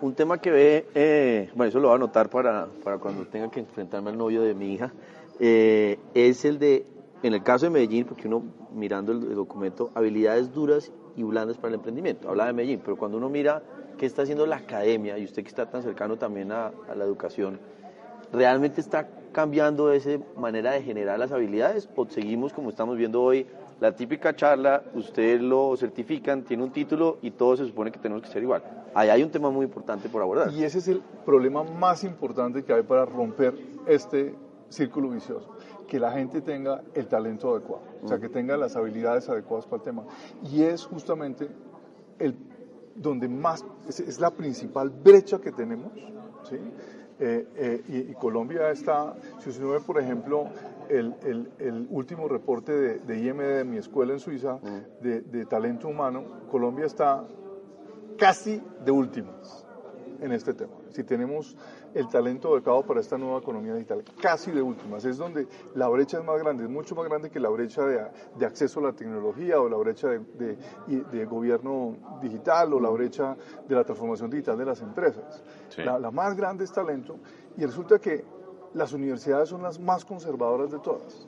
Un 0.00 0.14
tema 0.14 0.38
que 0.38 0.52
ve, 0.52 0.86
eh, 0.94 1.50
bueno, 1.56 1.70
eso 1.70 1.80
lo 1.80 1.88
voy 1.88 1.94
a 1.94 1.96
anotar 1.96 2.30
para, 2.30 2.68
para 2.84 2.98
cuando 2.98 3.26
tenga 3.26 3.50
que 3.50 3.58
enfrentarme 3.58 4.10
al 4.10 4.16
novio 4.16 4.42
de 4.42 4.54
mi 4.54 4.74
hija, 4.74 4.92
es 5.40 6.44
el 6.44 6.60
de 6.60 6.86
en 7.22 7.34
el 7.34 7.42
caso 7.42 7.66
de 7.66 7.70
Medellín, 7.70 8.04
porque 8.04 8.28
uno 8.28 8.42
mirando 8.72 9.12
el, 9.12 9.34
documento, 9.34 9.90
habilidades 9.94 10.52
duras 10.52 10.92
y 11.16 11.22
blandas 11.22 11.56
para 11.56 11.68
el 11.68 11.74
emprendimiento, 11.74 12.28
habla 12.28 12.46
de 12.46 12.52
Medellín, 12.52 12.80
pero 12.84 12.96
cuando 12.96 13.16
uno 13.16 13.28
mira 13.28 13.62
qué 13.96 14.06
está 14.06 14.22
haciendo 14.22 14.46
la 14.46 14.56
academia, 14.56 15.18
y 15.18 15.24
usted 15.24 15.42
que 15.42 15.48
está 15.48 15.66
tan 15.70 15.82
cercano 15.82 16.16
también 16.18 16.52
a, 16.52 16.72
la 16.94 17.04
educación, 17.04 17.58
¿realmente 18.32 18.80
está 18.80 19.08
cambiando 19.32 19.92
esa 19.92 20.18
manera 20.36 20.72
de 20.72 20.82
generar 20.82 21.18
las 21.18 21.32
habilidades 21.32 21.88
o 21.96 22.06
seguimos 22.06 22.52
como 22.52 22.70
estamos 22.70 22.96
viendo 22.96 23.22
hoy? 23.22 23.46
La 23.80 23.94
típica 23.94 24.34
charla, 24.34 24.82
usted 24.94 25.40
lo 25.40 25.76
certifican, 25.76 26.42
tiene 26.42 26.62
un 26.62 26.70
título 26.70 27.18
y 27.20 27.30
todo 27.30 27.56
se 27.56 27.66
supone 27.66 27.92
que 27.92 27.98
tenemos 27.98 28.22
que 28.22 28.30
ser 28.30 28.42
igual. 28.42 28.62
Ahí 28.94 29.10
hay 29.10 29.22
un 29.22 29.30
tema 29.30 29.50
muy 29.50 29.66
importante 29.66 30.08
por 30.08 30.22
abordar. 30.22 30.50
Y 30.50 30.64
ese 30.64 30.78
es 30.78 30.88
el 30.88 31.02
problema 31.26 31.62
más 31.62 32.02
importante 32.02 32.64
que 32.64 32.72
hay 32.72 32.82
para 32.82 33.04
romper 33.04 33.54
este 33.86 34.34
círculo 34.70 35.10
vicioso 35.10 35.55
que 35.86 35.98
la 35.98 36.12
gente 36.12 36.40
tenga 36.40 36.82
el 36.94 37.06
talento 37.06 37.54
adecuado, 37.54 37.82
o 38.02 38.08
sea, 38.08 38.18
que 38.18 38.28
tenga 38.28 38.56
las 38.56 38.76
habilidades 38.76 39.28
adecuadas 39.28 39.66
para 39.66 39.76
el 39.78 39.82
tema. 39.82 40.04
Y 40.42 40.62
es 40.62 40.84
justamente 40.84 41.48
el, 42.18 42.36
donde 42.94 43.28
más, 43.28 43.64
es, 43.88 44.20
la 44.20 44.30
principal 44.30 44.90
brecha 44.90 45.40
que 45.40 45.52
tenemos, 45.52 45.92
¿sí? 46.48 46.56
Eh, 47.18 47.48
eh, 47.56 48.08
y, 48.10 48.14
Colombia 48.14 48.70
está, 48.70 49.16
si 49.38 49.48
usted 49.48 49.64
ve, 49.64 49.80
por 49.80 49.98
ejemplo, 49.98 50.48
el, 50.90 51.14
el, 51.22 51.50
el 51.58 51.86
último 51.90 52.28
reporte 52.28 52.72
de, 52.72 52.98
de, 52.98 53.18
IMD 53.18 53.40
de 53.40 53.64
mi 53.64 53.78
escuela 53.78 54.12
en 54.12 54.20
Suiza 54.20 54.58
de, 55.00 55.22
de 55.22 55.46
talento 55.46 55.88
humano, 55.88 56.24
Colombia 56.50 56.84
está 56.84 57.24
casi 58.18 58.60
de 58.84 58.90
últimas 58.90 59.65
en 60.20 60.32
este 60.32 60.54
tema. 60.54 60.72
Si 60.90 61.04
tenemos 61.04 61.56
el 61.94 62.08
talento 62.08 62.52
adecuado 62.52 62.82
para 62.82 63.00
esta 63.00 63.16
nueva 63.18 63.38
economía 63.38 63.74
digital, 63.74 64.02
casi 64.20 64.50
de 64.50 64.62
últimas. 64.62 65.04
Es 65.04 65.16
donde 65.16 65.46
la 65.74 65.88
brecha 65.88 66.18
es 66.18 66.24
más 66.24 66.38
grande, 66.38 66.64
es 66.64 66.70
mucho 66.70 66.94
más 66.94 67.06
grande 67.06 67.30
que 67.30 67.40
la 67.40 67.48
brecha 67.48 67.84
de, 67.84 68.44
acceso 68.44 68.80
a 68.80 68.84
la 68.84 68.92
tecnología 68.92 69.60
o 69.60 69.68
la 69.68 69.76
brecha 69.76 70.08
de, 70.08 71.26
gobierno 71.26 71.96
digital 72.22 72.72
o 72.74 72.80
la 72.80 72.90
brecha 72.90 73.36
de 73.68 73.74
la 73.74 73.84
transformación 73.84 74.30
digital 74.30 74.58
de 74.58 74.64
las 74.64 74.80
empresas. 74.80 75.42
La, 75.76 76.10
más 76.10 76.36
grande 76.36 76.64
es 76.64 76.72
talento 76.72 77.18
y 77.56 77.64
resulta 77.64 77.98
que 77.98 78.24
las 78.74 78.92
universidades 78.92 79.48
son 79.48 79.62
las 79.62 79.78
más 79.78 80.04
conservadoras 80.04 80.70
de 80.70 80.78
todas. 80.78 81.26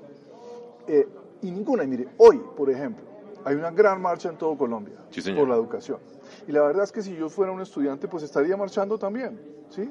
Eh, 0.87 1.09
y 1.43 1.51
ninguna, 1.51 1.85
y 1.85 1.87
mire, 1.87 2.09
hoy, 2.19 2.41
por 2.57 2.71
ejemplo, 2.71 3.05
hay 3.45 3.55
una 3.55 3.71
gran 3.71 4.01
marcha 4.03 4.29
en 4.29 4.37
todo 4.37 4.57
Colombia 4.57 4.97
por 5.37 5.49
la 5.49 5.55
educación. 5.55 5.99
Y 6.47 6.53
la 6.53 6.63
verdad 6.63 6.85
es 6.85 6.93
que 6.93 7.03
si 7.03 7.17
yo 7.17 7.29
fuera 7.29 7.53
un 7.53 7.61
estudiante, 7.61 8.09
pues 8.09 8.23
estaría 8.23 8.57
marchando 8.57 8.99
también, 8.99 9.41
¿sí? 9.71 9.91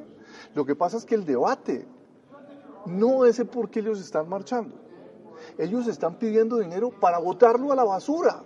Lo 0.55 0.65
que 0.65 0.75
pasa 0.75 0.97
es 0.97 1.05
que 1.05 1.15
el 1.15 1.25
debate 1.25 1.85
no 2.85 3.25
es 3.25 3.39
el 3.39 3.47
por 3.47 3.69
qué 3.69 3.79
ellos 3.79 3.99
están 3.99 4.29
marchando. 4.29 4.75
Ellos 5.57 5.87
están 5.87 6.15
pidiendo 6.15 6.57
dinero 6.57 6.89
para 6.89 7.19
botarlo 7.19 7.71
a 7.71 7.75
la 7.75 7.83
basura. 7.83 8.43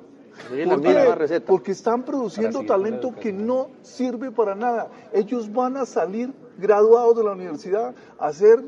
Porque 1.46 1.72
están 1.72 2.04
produciendo 2.04 2.64
talento 2.66 3.14
que 3.14 3.34
no 3.34 3.70
sirve 3.82 4.32
para 4.32 4.56
nada. 4.56 4.90
Ellos 5.14 5.52
van 5.52 5.78
a 5.78 5.86
salir 5.86 6.34
graduados 6.58 7.18
de 7.18 7.24
la 7.24 7.32
universidad 7.32 7.94
a 8.18 8.28
hacer 8.28 8.64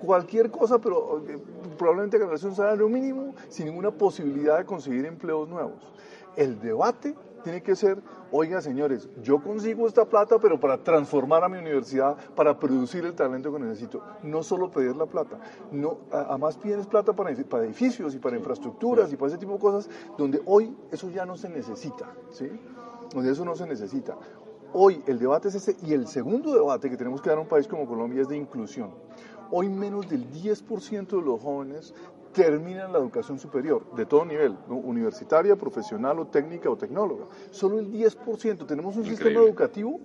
cualquier 0.00 0.50
cosa, 0.50 0.78
pero 0.78 1.22
eh, 1.28 1.38
probablemente 1.78 2.18
ganarse 2.18 2.46
un 2.46 2.56
salario 2.56 2.88
mínimo 2.88 3.34
sin 3.48 3.66
ninguna 3.66 3.90
posibilidad 3.90 4.58
de 4.58 4.64
conseguir 4.64 5.06
empleos 5.06 5.48
nuevos. 5.48 5.92
El 6.36 6.60
debate 6.60 7.14
tiene 7.42 7.62
que 7.62 7.76
ser, 7.76 8.02
oiga 8.30 8.60
señores, 8.60 9.08
yo 9.22 9.42
consigo 9.42 9.86
esta 9.86 10.04
plata, 10.04 10.38
pero 10.38 10.58
para 10.58 10.82
transformar 10.82 11.44
a 11.44 11.48
mi 11.48 11.58
universidad, 11.58 12.16
para 12.34 12.58
producir 12.58 13.04
el 13.04 13.14
talento 13.14 13.52
que 13.52 13.58
necesito. 13.58 14.02
No 14.22 14.42
solo 14.42 14.70
pedir 14.70 14.96
la 14.96 15.06
plata, 15.06 15.38
no, 15.70 15.98
además 16.10 16.56
pides 16.56 16.86
plata 16.86 17.12
para, 17.12 17.30
edificios 17.30 18.14
y 18.14 18.18
para 18.18 18.36
infraestructuras 18.36 19.12
y 19.12 19.16
para 19.16 19.28
ese 19.28 19.38
tipo 19.38 19.52
de 19.52 19.58
cosas, 19.58 19.90
donde 20.16 20.40
hoy 20.46 20.74
eso 20.90 21.10
ya 21.10 21.26
no 21.26 21.36
se 21.36 21.48
necesita, 21.48 22.10
¿sí? 22.30 22.48
Donde 23.14 23.32
eso 23.32 23.44
no 23.44 23.54
se 23.54 23.66
necesita. 23.66 24.16
Hoy 24.72 25.02
el 25.06 25.18
debate 25.18 25.48
es 25.48 25.56
ese 25.56 25.76
y 25.82 25.92
el 25.92 26.06
segundo 26.06 26.54
debate 26.54 26.88
que 26.88 26.96
tenemos 26.96 27.20
que 27.20 27.28
dar 27.28 27.38
a 27.38 27.42
un 27.42 27.48
país 27.48 27.68
como 27.68 27.86
Colombia 27.86 28.22
es 28.22 28.28
de 28.28 28.36
inclusión. 28.36 28.90
Hoy 29.50 29.68
menos 29.68 30.08
del 30.08 30.30
10% 30.30 31.08
de 31.08 31.22
los 31.22 31.42
jóvenes 31.42 31.92
terminan 32.32 32.92
la 32.92 32.98
educación 32.98 33.38
superior, 33.38 33.94
de 33.94 34.06
todo 34.06 34.24
nivel, 34.24 34.56
universitaria, 34.68 35.56
profesional 35.56 36.18
o 36.18 36.26
técnica 36.26 36.70
o 36.70 36.76
tecnóloga. 36.76 37.26
Solo 37.50 37.78
el 37.78 37.90
10%. 37.92 38.66
Tenemos 38.66 38.96
un 38.96 39.04
sistema 39.04 39.40
educativo 39.40 40.00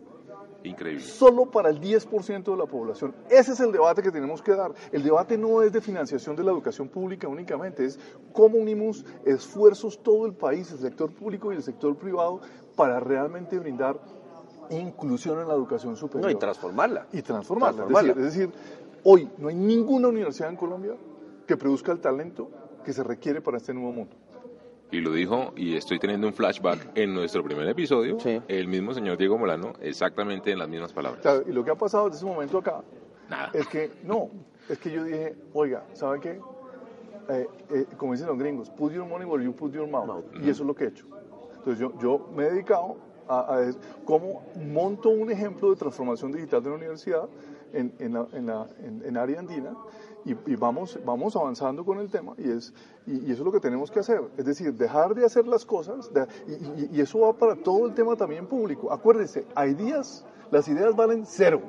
Increíble. 0.63 1.04
Solo 1.04 1.46
para 1.46 1.70
el 1.70 1.80
10% 1.80 2.44
de 2.44 2.58
la 2.58 2.66
población. 2.66 3.16
Ese 3.30 3.54
es 3.54 3.60
el 3.60 3.72
debate 3.72 4.02
que 4.02 4.12
tenemos 4.12 4.42
que 4.42 4.54
dar. 4.54 4.74
El 4.92 5.04
debate 5.04 5.38
no 5.38 5.62
es 5.62 5.72
de 5.72 5.82
financiación 5.82 6.36
de 6.36 6.44
la 6.44 6.52
educación 6.52 6.90
pública 6.90 7.28
únicamente, 7.28 7.86
es 7.86 8.00
cómo 8.34 8.58
unimos 8.58 9.06
esfuerzos 9.26 10.02
todo 10.02 10.26
el 10.26 10.34
país, 10.34 10.72
el 10.72 10.80
sector 10.80 11.12
público 11.12 11.52
y 11.54 11.56
el 11.56 11.63
sector 11.63 11.96
privado, 11.96 12.42
para 12.76 13.00
realmente 13.00 13.58
brindar 13.60 14.00
inclusión 14.70 15.40
en 15.40 15.48
la 15.48 15.54
educación 15.54 15.96
superior. 15.96 16.32
y 16.32 16.36
transformarla. 16.36 17.08
Y 17.13 17.22
transformarla. 17.22 17.86
es 18.10 18.16
decir, 18.16 18.50
hoy 19.04 19.30
no 19.38 19.48
hay 19.48 19.56
ninguna 19.56 20.10
universidad 20.10 20.50
en 20.50 20.58
Colombia 20.58 20.96
que 21.47 21.57
produzca 21.57 21.91
el 21.91 21.99
talento 21.99 22.49
que 22.86 22.93
se 22.93 23.03
requiere 23.03 23.41
para 23.41 23.57
este 23.57 23.73
nuevo 23.73 23.91
mundo. 23.91 24.15
y 24.89 25.01
lo 25.01 25.12
dijo, 25.12 25.51
y 25.57 25.75
estoy 25.75 25.99
teniendo 25.99 26.27
un 26.27 26.33
flashback 26.33 26.91
en 26.97 27.13
nuestro 27.13 27.43
primer 27.43 27.67
episodio, 27.67 28.17
Sí. 28.21 28.41
el 28.47 28.69
mismo 28.69 28.93
señor 28.93 29.17
Diego 29.17 29.38
Molano, 29.38 29.73
exactamente 29.81 30.49
en 30.51 30.60
las 30.60 30.69
mismas 30.69 30.93
palabras. 30.93 31.21
Claro, 31.21 31.43
y 31.45 31.51
lo 31.51 31.62
que 31.65 31.71
ha 31.71 31.75
pasado 31.75 32.05
desde 32.05 32.19
ese 32.19 32.25
momento 32.25 32.60
acá 32.60 32.81
Nada. 33.29 33.49
es 33.53 33.67
que, 33.67 33.91
no, 34.05 34.29
es 34.69 34.77
que 34.77 34.89
yo 34.89 35.03
dije, 35.03 35.36
oiga, 35.51 35.83
¿saben 35.91 36.21
qué? 36.21 36.39
Eh, 37.29 37.47
eh, 37.71 37.86
como 37.97 38.13
dicen 38.13 38.27
los 38.27 38.38
gringos, 38.38 38.69
put 38.69 38.93
your 38.93 39.05
money 39.05 39.25
where 39.25 39.43
you 39.43 39.51
put 39.53 39.73
your 39.73 39.88
mouth. 39.89 40.23
Y 40.41 40.49
eso 40.49 40.63
es 40.63 40.67
lo 40.67 40.73
que 40.73 40.86
he 40.86 40.88
hecho. 40.88 41.05
Entonces 41.57 41.79
yo, 41.79 41.91
yo 41.99 42.29
me 42.33 42.45
he 42.45 42.51
dedicado 42.51 42.95
a, 43.27 43.57
a 43.57 43.71
cómo 44.05 44.41
monto 44.55 45.10
un 45.10 45.29
ejemplo 45.29 45.69
de 45.69 45.75
transformación 45.75 46.31
digital 46.31 46.63
de 46.63 46.69
la 46.69 46.75
universidad 46.77 47.27
en, 47.73 47.93
en, 47.99 48.13
la, 48.13 48.27
en, 48.34 48.45
la, 48.45 48.67
en, 49.06 49.17
área 49.17 49.39
andina 49.39 49.75
y, 50.25 50.32
y 50.45 50.56
vamos, 50.56 50.99
vamos 51.06 51.36
avanzando 51.36 51.86
con 51.86 51.99
el 51.99 52.10
tema 52.10 52.34
y, 52.38 52.49
es, 52.51 52.73
y, 53.06 53.13
y 53.27 53.32
eso 53.32 53.41
es 53.41 53.45
lo 53.45 53.51
que 53.51 53.60
tenemos 53.60 53.91
que 53.91 53.99
hacer. 53.99 54.21
Es 54.38 54.45
decir, 54.45 54.73
dejar 54.73 55.13
de 55.15 55.25
hacer 55.25 55.47
las 55.47 55.65
cosas 55.65 56.12
de- 56.13 56.27
y, 56.47 56.51
y- 56.82 56.89
y 56.93 57.01
eso 57.01 57.19
va 57.19 57.34
para 57.34 57.56
todo 57.56 57.86
el 57.88 57.93
tema 57.93 58.15
también 58.15 58.45
público. 58.47 58.91
Acuérdense, 58.91 59.45
hay 59.56 59.73
días, 59.73 60.25
las 60.51 60.67
ideas 60.67 60.95
valen 60.95 61.25
cero. 61.25 61.62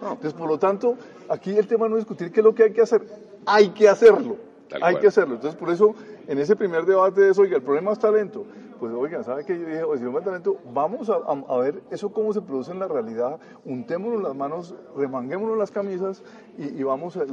Entonces, 0.00 0.34
por 0.34 0.48
lo 0.48 0.58
tanto, 0.58 0.96
aquí 1.28 1.56
el 1.56 1.66
tema 1.66 1.88
no 1.88 1.96
es 1.96 2.02
discutir 2.02 2.30
qué 2.30 2.40
es 2.40 2.44
lo 2.44 2.54
que 2.54 2.64
hay 2.64 2.72
que 2.72 2.82
hacer, 2.82 3.06
hay 3.46 3.70
que 3.70 3.88
hacerlo. 3.88 4.36
Tal 4.68 4.82
hay 4.82 4.94
cual. 4.94 5.00
que 5.02 5.08
hacerlo. 5.08 5.34
Entonces, 5.36 5.58
por 5.58 5.70
eso, 5.70 5.94
en 6.26 6.38
ese 6.38 6.56
primer 6.56 6.84
debate 6.84 7.30
es, 7.30 7.38
oiga, 7.38 7.56
el 7.56 7.62
problema 7.62 7.92
es 7.92 7.98
talento. 7.98 8.44
Pues, 8.84 8.92
oiga, 8.96 9.22
¿sabe 9.24 9.46
qué? 9.46 9.58
Yo 9.58 9.64
dije, 9.64 9.82
oye, 9.82 10.04
talento, 10.20 10.58
vamos 10.74 11.08
a, 11.08 11.14
a- 11.14 11.58
ver 11.58 11.82
eso 11.90 12.12
cómo 12.12 12.34
se 12.34 12.42
produce 12.42 12.70
en 12.70 12.80
la 12.80 12.86
realidad, 12.86 13.40
untémonos 13.64 14.22
las 14.22 14.34
manos, 14.34 14.74
remanguémonos 14.94 15.56
las 15.56 15.70
camisas 15.70 16.22
y, 16.58 16.64
y 16.78 16.82
vamos, 16.82 17.16
a, 17.16 17.24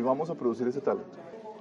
vamos 0.00 0.30
a 0.30 0.34
producir 0.34 0.66
ese 0.66 0.80
talento. 0.80 1.10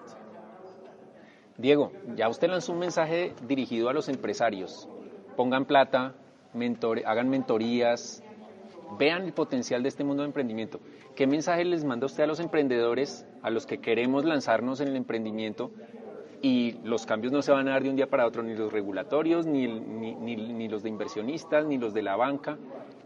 Diego, 1.57 1.93
ya 2.17 2.29
usted 2.29 2.49
lanzó 2.49 2.73
un 2.73 2.81
mensaje 2.81 3.33
dirigido 3.47 3.88
a 3.88 3.93
los 3.93 4.09
empresarios. 4.09 4.88
Pongan 5.37 5.67
plata, 5.67 6.14
mentore- 6.53 7.05
hagan 7.07 7.29
mentorías, 7.29 8.24
vean 8.99 9.23
el 9.25 9.33
potencial 9.33 9.83
de 9.83 9.89
este 9.89 10.05
mundo 10.05 10.23
de 10.23 10.29
emprendimiento. 10.29 10.81
¿Qué 11.15 11.27
mensaje 11.27 11.65
les 11.65 11.85
manda 11.85 12.07
usted 12.07 12.25
a 12.25 12.27
los 12.27 12.41
emprendedores, 12.41 13.27
a 13.43 13.51
los 13.51 13.67
que 13.67 13.79
queremos 13.79 14.25
lanzarnos 14.25 14.81
en 14.81 14.89
el 14.89 14.97
emprendimiento? 14.97 15.71
Y 16.43 16.73
los 16.85 17.07
cambios 17.07 17.33
no 17.33 17.41
se 17.41 17.53
van 17.53 17.69
a 17.69 17.73
dar 17.73 17.83
de 17.83 17.91
un 17.91 17.97
día 17.97 18.09
para 18.09 18.27
otro, 18.27 18.43
ni 18.43 18.55
los 18.55 18.73
regulatorios, 18.73 19.47
ni, 19.47 19.67
ni- 19.67 20.15
ni- 20.15 20.37
ni 20.37 20.69
los 20.69 20.83
de 20.83 20.91
inversionistas, 20.91 21.65
ni 21.65 21.79
los 21.79 21.95
de 21.95 22.03
la 22.03 22.17
banca. 22.17 22.59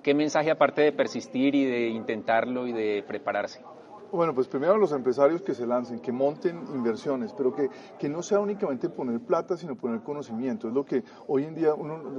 ¿Qué 0.03 0.13
mensaje 0.15 0.51
aparte 0.51 0.83
de 0.83 0.93
persistir 0.93 1.55
y 1.55 1.65
de 1.65 1.89
intentarlo 1.89 2.67
y 2.67 2.73
de 2.73 3.05
prepararse? 3.07 3.61
Bueno, 4.11 4.35
pues 4.35 4.49
primero 4.49 4.79
los 4.79 4.93
empresarios 4.93 5.43
que 5.43 5.55
se 5.55 5.67
lancen, 5.67 6.01
que 6.01 6.13
monten 6.13 6.63
inversiones, 6.75 7.35
pero 7.35 7.55
que, 7.55 7.69
que 7.99 8.09
no 8.09 8.23
sea 8.23 8.41
únicamente 8.41 8.89
poner 8.89 9.21
plata, 9.21 9.57
sino 9.59 9.77
poner 9.77 10.01
conocimiento. 10.01 10.67
Es 10.69 10.73
lo 10.75 10.85
que 10.85 11.05
hoy 11.27 11.45
en 11.45 11.55
día 11.55 11.75
uno 11.75 11.99
lo, 11.99 12.11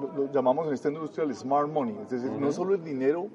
lo- 0.00 0.12
lo 0.26 0.32
llamamos 0.32 0.68
en 0.68 0.74
esta 0.74 0.88
industria 0.90 1.24
el 1.24 1.34
smart 1.34 1.68
money, 1.70 1.96
es 2.02 2.10
decir, 2.10 2.30
no 2.32 2.52
solo 2.52 2.74
el 2.74 2.84
dinero 2.84 3.28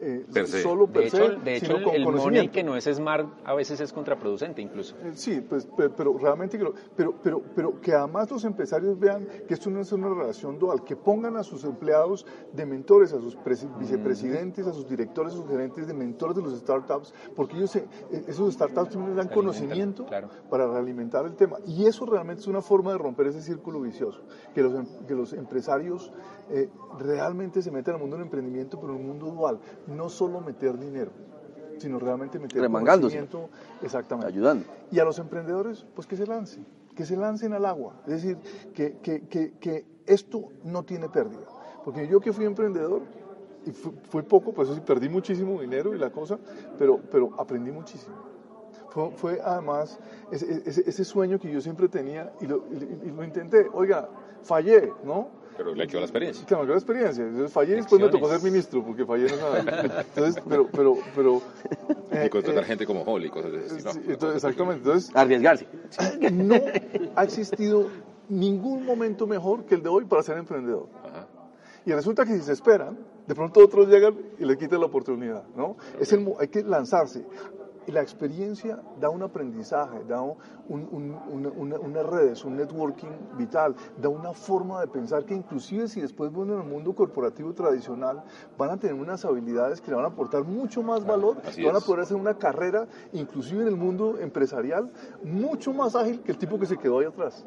eh, 0.00 0.24
Per 0.32 0.46
se. 0.46 0.62
solo 0.62 0.86
per 0.86 1.02
De 1.02 1.08
hecho, 1.08 1.16
se, 1.28 1.36
de 1.36 1.60
sino 1.60 1.74
con 1.84 1.94
el 1.94 2.02
money 2.04 2.04
conocimiento. 2.04 2.52
que 2.52 2.62
no 2.64 2.74
es 2.76 2.84
smart 2.84 3.28
a 3.44 3.54
veces 3.54 3.80
es 3.80 3.92
contraproducente 3.92 4.62
incluso. 4.62 4.96
Eh, 5.04 5.12
Sí, 5.14 5.40
pues, 5.46 5.66
pe- 5.66 5.90
pero, 5.90 6.16
realmente 6.16 6.56
lo- 6.58 6.74
pero, 6.96 7.14
pero, 7.22 7.42
pero 7.54 7.80
que 7.80 7.92
además 7.92 8.30
los 8.30 8.44
empresarios 8.44 8.98
vean 8.98 9.26
que 9.46 9.54
esto 9.54 9.68
no 9.70 9.80
es 9.80 9.92
una 9.92 10.08
relación 10.08 10.58
dual, 10.58 10.82
que 10.84 10.96
pongan 10.96 11.36
a 11.36 11.42
sus 11.42 11.64
empleados 11.64 12.24
de 12.52 12.64
mentores, 12.66 13.12
a 13.12 13.20
sus 13.20 13.36
presi- 13.38 13.68
vicepresidentes, 13.78 14.66
a 14.66 14.72
sus 14.72 14.88
directores, 14.88 15.34
a 15.34 15.36
sus 15.36 15.46
gerentes 15.48 15.86
de 15.86 15.94
mentores 15.94 16.36
de 16.36 16.42
los 16.42 16.56
startups, 16.58 17.12
porque 17.36 17.56
ellos, 17.56 17.70
se- 17.70 17.80
eh, 18.10 18.24
esos 18.26 18.54
startups 18.54 18.90
también 18.90 19.10
les 19.14 19.16
dan 19.16 19.28
Se 19.28 19.34
alimentan, 19.34 19.34
conocimiento 19.34 20.06
claro. 20.06 20.28
para 20.48 20.66
realimentar 20.66 21.26
el 21.26 21.34
tema. 21.36 21.58
Y 21.66 21.84
eso 21.86 22.06
realmente 22.06 22.40
es 22.40 22.46
una 22.48 22.62
forma 22.62 22.92
de 22.92 22.98
romper 22.98 23.26
ese 23.26 23.42
círculo 23.42 23.80
vicioso, 23.80 24.22
que 24.54 24.62
los, 24.62 24.74
em- 24.74 25.06
que 25.06 25.14
los 25.14 25.32
empresarios 25.34 26.12
eh, 26.52 26.68
realmente 26.98 27.62
se 27.62 27.70
metan 27.70 27.94
al 27.94 28.00
mundo 28.00 28.16
del 28.16 28.24
emprendimiento, 28.24 28.80
pero 28.80 28.94
en 28.94 29.00
un 29.00 29.06
mundo 29.06 29.26
dual, 29.30 29.60
no 29.90 30.08
solo 30.08 30.40
meter 30.40 30.78
dinero, 30.78 31.10
sino 31.78 31.98
realmente 31.98 32.38
meter 32.38 32.68
conocimiento, 32.70 33.50
exactamente. 33.82 34.32
Ayudando. 34.32 34.64
Y 34.90 34.98
a 34.98 35.04
los 35.04 35.18
emprendedores, 35.18 35.86
pues 35.94 36.06
que 36.06 36.16
se 36.16 36.26
lancen, 36.26 36.66
que 36.94 37.04
se 37.04 37.16
lancen 37.16 37.52
al 37.52 37.64
agua. 37.66 37.94
Es 38.06 38.12
decir, 38.22 38.38
que, 38.74 38.98
que, 39.02 39.22
que, 39.28 39.52
que 39.60 39.84
esto 40.06 40.48
no 40.64 40.82
tiene 40.84 41.08
pérdida. 41.08 41.46
Porque 41.84 42.06
yo 42.06 42.20
que 42.20 42.32
fui 42.32 42.44
emprendedor, 42.44 43.02
y 43.66 43.72
fui, 43.72 43.92
fui 44.08 44.22
poco, 44.22 44.52
pues 44.52 44.68
sí, 44.68 44.80
perdí 44.80 45.08
muchísimo 45.08 45.60
dinero 45.60 45.94
y 45.94 45.98
la 45.98 46.10
cosa, 46.10 46.38
pero, 46.78 46.98
pero 47.10 47.30
aprendí 47.38 47.70
muchísimo. 47.70 48.14
Fue, 48.90 49.10
fue 49.12 49.40
además 49.44 49.98
ese, 50.32 50.62
ese, 50.66 50.82
ese 50.88 51.04
sueño 51.04 51.38
que 51.38 51.50
yo 51.50 51.60
siempre 51.60 51.88
tenía 51.88 52.32
y 52.40 52.46
lo, 52.46 52.56
y- 52.72 53.08
y 53.08 53.10
lo 53.12 53.22
intenté. 53.22 53.68
Oiga, 53.72 54.08
fallé, 54.42 54.92
¿no? 55.04 55.28
Pero 55.60 55.74
le 55.74 55.86
quedó 55.86 56.00
la 56.00 56.06
experiencia. 56.06 56.46
Claro, 56.46 56.66
qué 56.66 56.72
experiencia. 56.72 57.22
Entonces 57.22 57.52
fallé 57.52 57.74
y 57.74 57.76
después 57.76 58.00
me 58.00 58.08
tocó 58.08 58.30
ser 58.30 58.40
ministro, 58.40 58.82
porque 58.82 59.04
fallé 59.04 59.26
no 59.30 59.36
nada. 59.36 60.04
Entonces, 60.08 60.42
pero, 60.48 60.68
pero, 60.72 60.96
pero... 61.14 61.42
eh, 62.12 62.24
Y 62.24 62.30
contratar 62.30 62.62
eh, 62.62 62.66
gente 62.66 62.86
como 62.86 63.02
Holly 63.02 63.26
y 63.26 63.28
cosas 63.28 63.52
de 63.52 63.68
sí, 63.68 63.84
No, 63.84 63.90
entonces, 63.90 64.36
exactamente. 64.36 64.78
Entonces, 64.78 65.14
Arriesgarse. 65.14 65.66
no 66.32 66.54
ha 67.14 67.24
existido 67.24 67.88
ningún 68.30 68.86
momento 68.86 69.26
mejor 69.26 69.66
que 69.66 69.74
el 69.74 69.82
de 69.82 69.90
hoy 69.90 70.06
para 70.06 70.22
ser 70.22 70.38
emprendedor. 70.38 70.86
Ajá. 71.04 71.26
Y 71.84 71.92
resulta 71.92 72.24
que 72.24 72.32
si 72.36 72.40
se 72.42 72.54
esperan, 72.54 72.96
de 73.26 73.34
pronto 73.34 73.60
otros 73.62 73.86
llegan 73.88 74.14
y 74.38 74.46
le 74.46 74.56
quitan 74.56 74.80
la 74.80 74.86
oportunidad, 74.86 75.44
¿no? 75.54 75.76
Es 75.98 76.10
el, 76.14 76.26
hay 76.38 76.48
que 76.48 76.62
lanzarse. 76.62 77.22
La 77.86 78.02
experiencia 78.02 78.78
da 79.00 79.08
un 79.08 79.22
aprendizaje, 79.22 80.04
da 80.06 80.20
un- 80.22 80.36
un- 80.68 81.16
una, 81.32 81.48
una- 81.48 81.78
unas 81.78 82.06
redes, 82.06 82.44
un 82.44 82.56
networking 82.56 83.10
vital, 83.36 83.74
da 84.00 84.08
una 84.08 84.32
forma 84.32 84.80
de 84.80 84.86
pensar 84.86 85.24
que 85.24 85.34
inclusive 85.34 85.88
si 85.88 86.00
después 86.00 86.30
van 86.32 86.50
en 86.50 86.58
el 86.60 86.66
mundo 86.68 86.92
corporativo 86.92 87.52
tradicional, 87.52 88.22
van 88.56 88.70
a 88.70 88.76
tener 88.76 88.94
unas 88.94 89.24
habilidades 89.24 89.80
que 89.80 89.90
le 89.90 89.96
van 89.96 90.04
a 90.04 90.08
aportar 90.08 90.44
mucho 90.44 90.82
más 90.82 91.04
valor, 91.04 91.38
así 91.44 91.64
van 91.64 91.74
a 91.74 91.80
poder 91.80 92.02
hacer 92.02 92.16
una 92.16 92.34
carrera, 92.34 92.86
inclusive 93.12 93.62
en 93.62 93.68
el 93.68 93.76
mundo 93.76 94.18
empresarial, 94.20 94.90
mucho 95.24 95.72
más 95.72 95.96
ágil 95.96 96.20
que 96.20 96.30
el 96.32 96.38
tipo 96.38 96.58
que 96.60 96.66
se 96.66 96.76
quedó 96.78 97.00
ahí 97.00 97.06
atrás. 97.06 97.44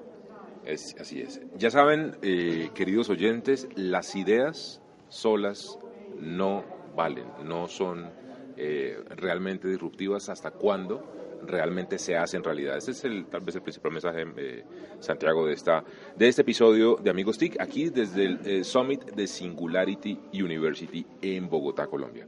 Es, 0.65 0.95
así 0.99 1.21
es. 1.21 1.39
Ya 1.57 1.69
saben, 1.69 2.17
eh, 2.21 2.71
queridos 2.73 3.09
oyentes, 3.09 3.67
las 3.75 4.15
ideas 4.15 4.81
solas 5.09 5.77
no 6.19 6.63
valen, 6.95 7.25
no 7.45 7.67
son 7.67 8.11
eh, 8.57 9.03
realmente 9.15 9.67
disruptivas 9.67 10.29
hasta 10.29 10.51
cuando 10.51 11.23
realmente 11.45 11.99
se 11.99 12.15
hacen 12.15 12.43
realidad. 12.43 12.77
Ese 12.77 12.91
es 12.91 13.03
el, 13.03 13.25
tal 13.25 13.41
vez 13.41 13.55
el 13.55 13.61
principal 13.61 13.91
mensaje, 13.91 14.25
eh, 14.37 14.63
Santiago, 14.99 15.45
de, 15.45 15.53
esta, 15.53 15.83
de 16.15 16.27
este 16.27 16.41
episodio 16.41 16.95
de 16.95 17.09
Amigos 17.09 17.37
TIC, 17.37 17.59
aquí 17.59 17.89
desde 17.89 18.25
el 18.25 18.39
eh, 18.45 18.63
Summit 18.63 19.03
de 19.11 19.27
Singularity 19.27 20.19
University 20.33 21.05
en 21.21 21.49
Bogotá, 21.49 21.87
Colombia. 21.87 22.27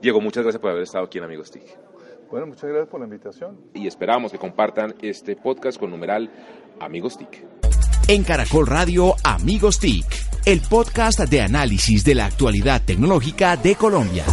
Diego, 0.00 0.20
muchas 0.20 0.44
gracias 0.44 0.60
por 0.60 0.70
haber 0.70 0.84
estado 0.84 1.04
aquí 1.04 1.18
en 1.18 1.24
Amigos 1.24 1.50
TIC. 1.50 1.62
Bueno, 2.30 2.46
muchas 2.46 2.64
gracias 2.64 2.88
por 2.88 3.00
la 3.00 3.06
invitación. 3.06 3.58
Y 3.74 3.86
esperamos 3.86 4.30
que 4.30 4.38
compartan 4.38 4.94
este 5.00 5.34
podcast 5.34 5.78
con 5.78 5.90
numeral 5.90 6.30
Amigos 6.78 7.16
TIC. 7.16 7.44
En 8.06 8.22
Caracol 8.22 8.66
Radio 8.66 9.14
Amigos 9.24 9.80
TIC, 9.80 10.06
el 10.44 10.60
podcast 10.60 11.20
de 11.20 11.40
análisis 11.40 12.04
de 12.04 12.14
la 12.14 12.26
actualidad 12.26 12.82
tecnológica 12.84 13.56
de 13.56 13.74
Colombia. 13.76 14.24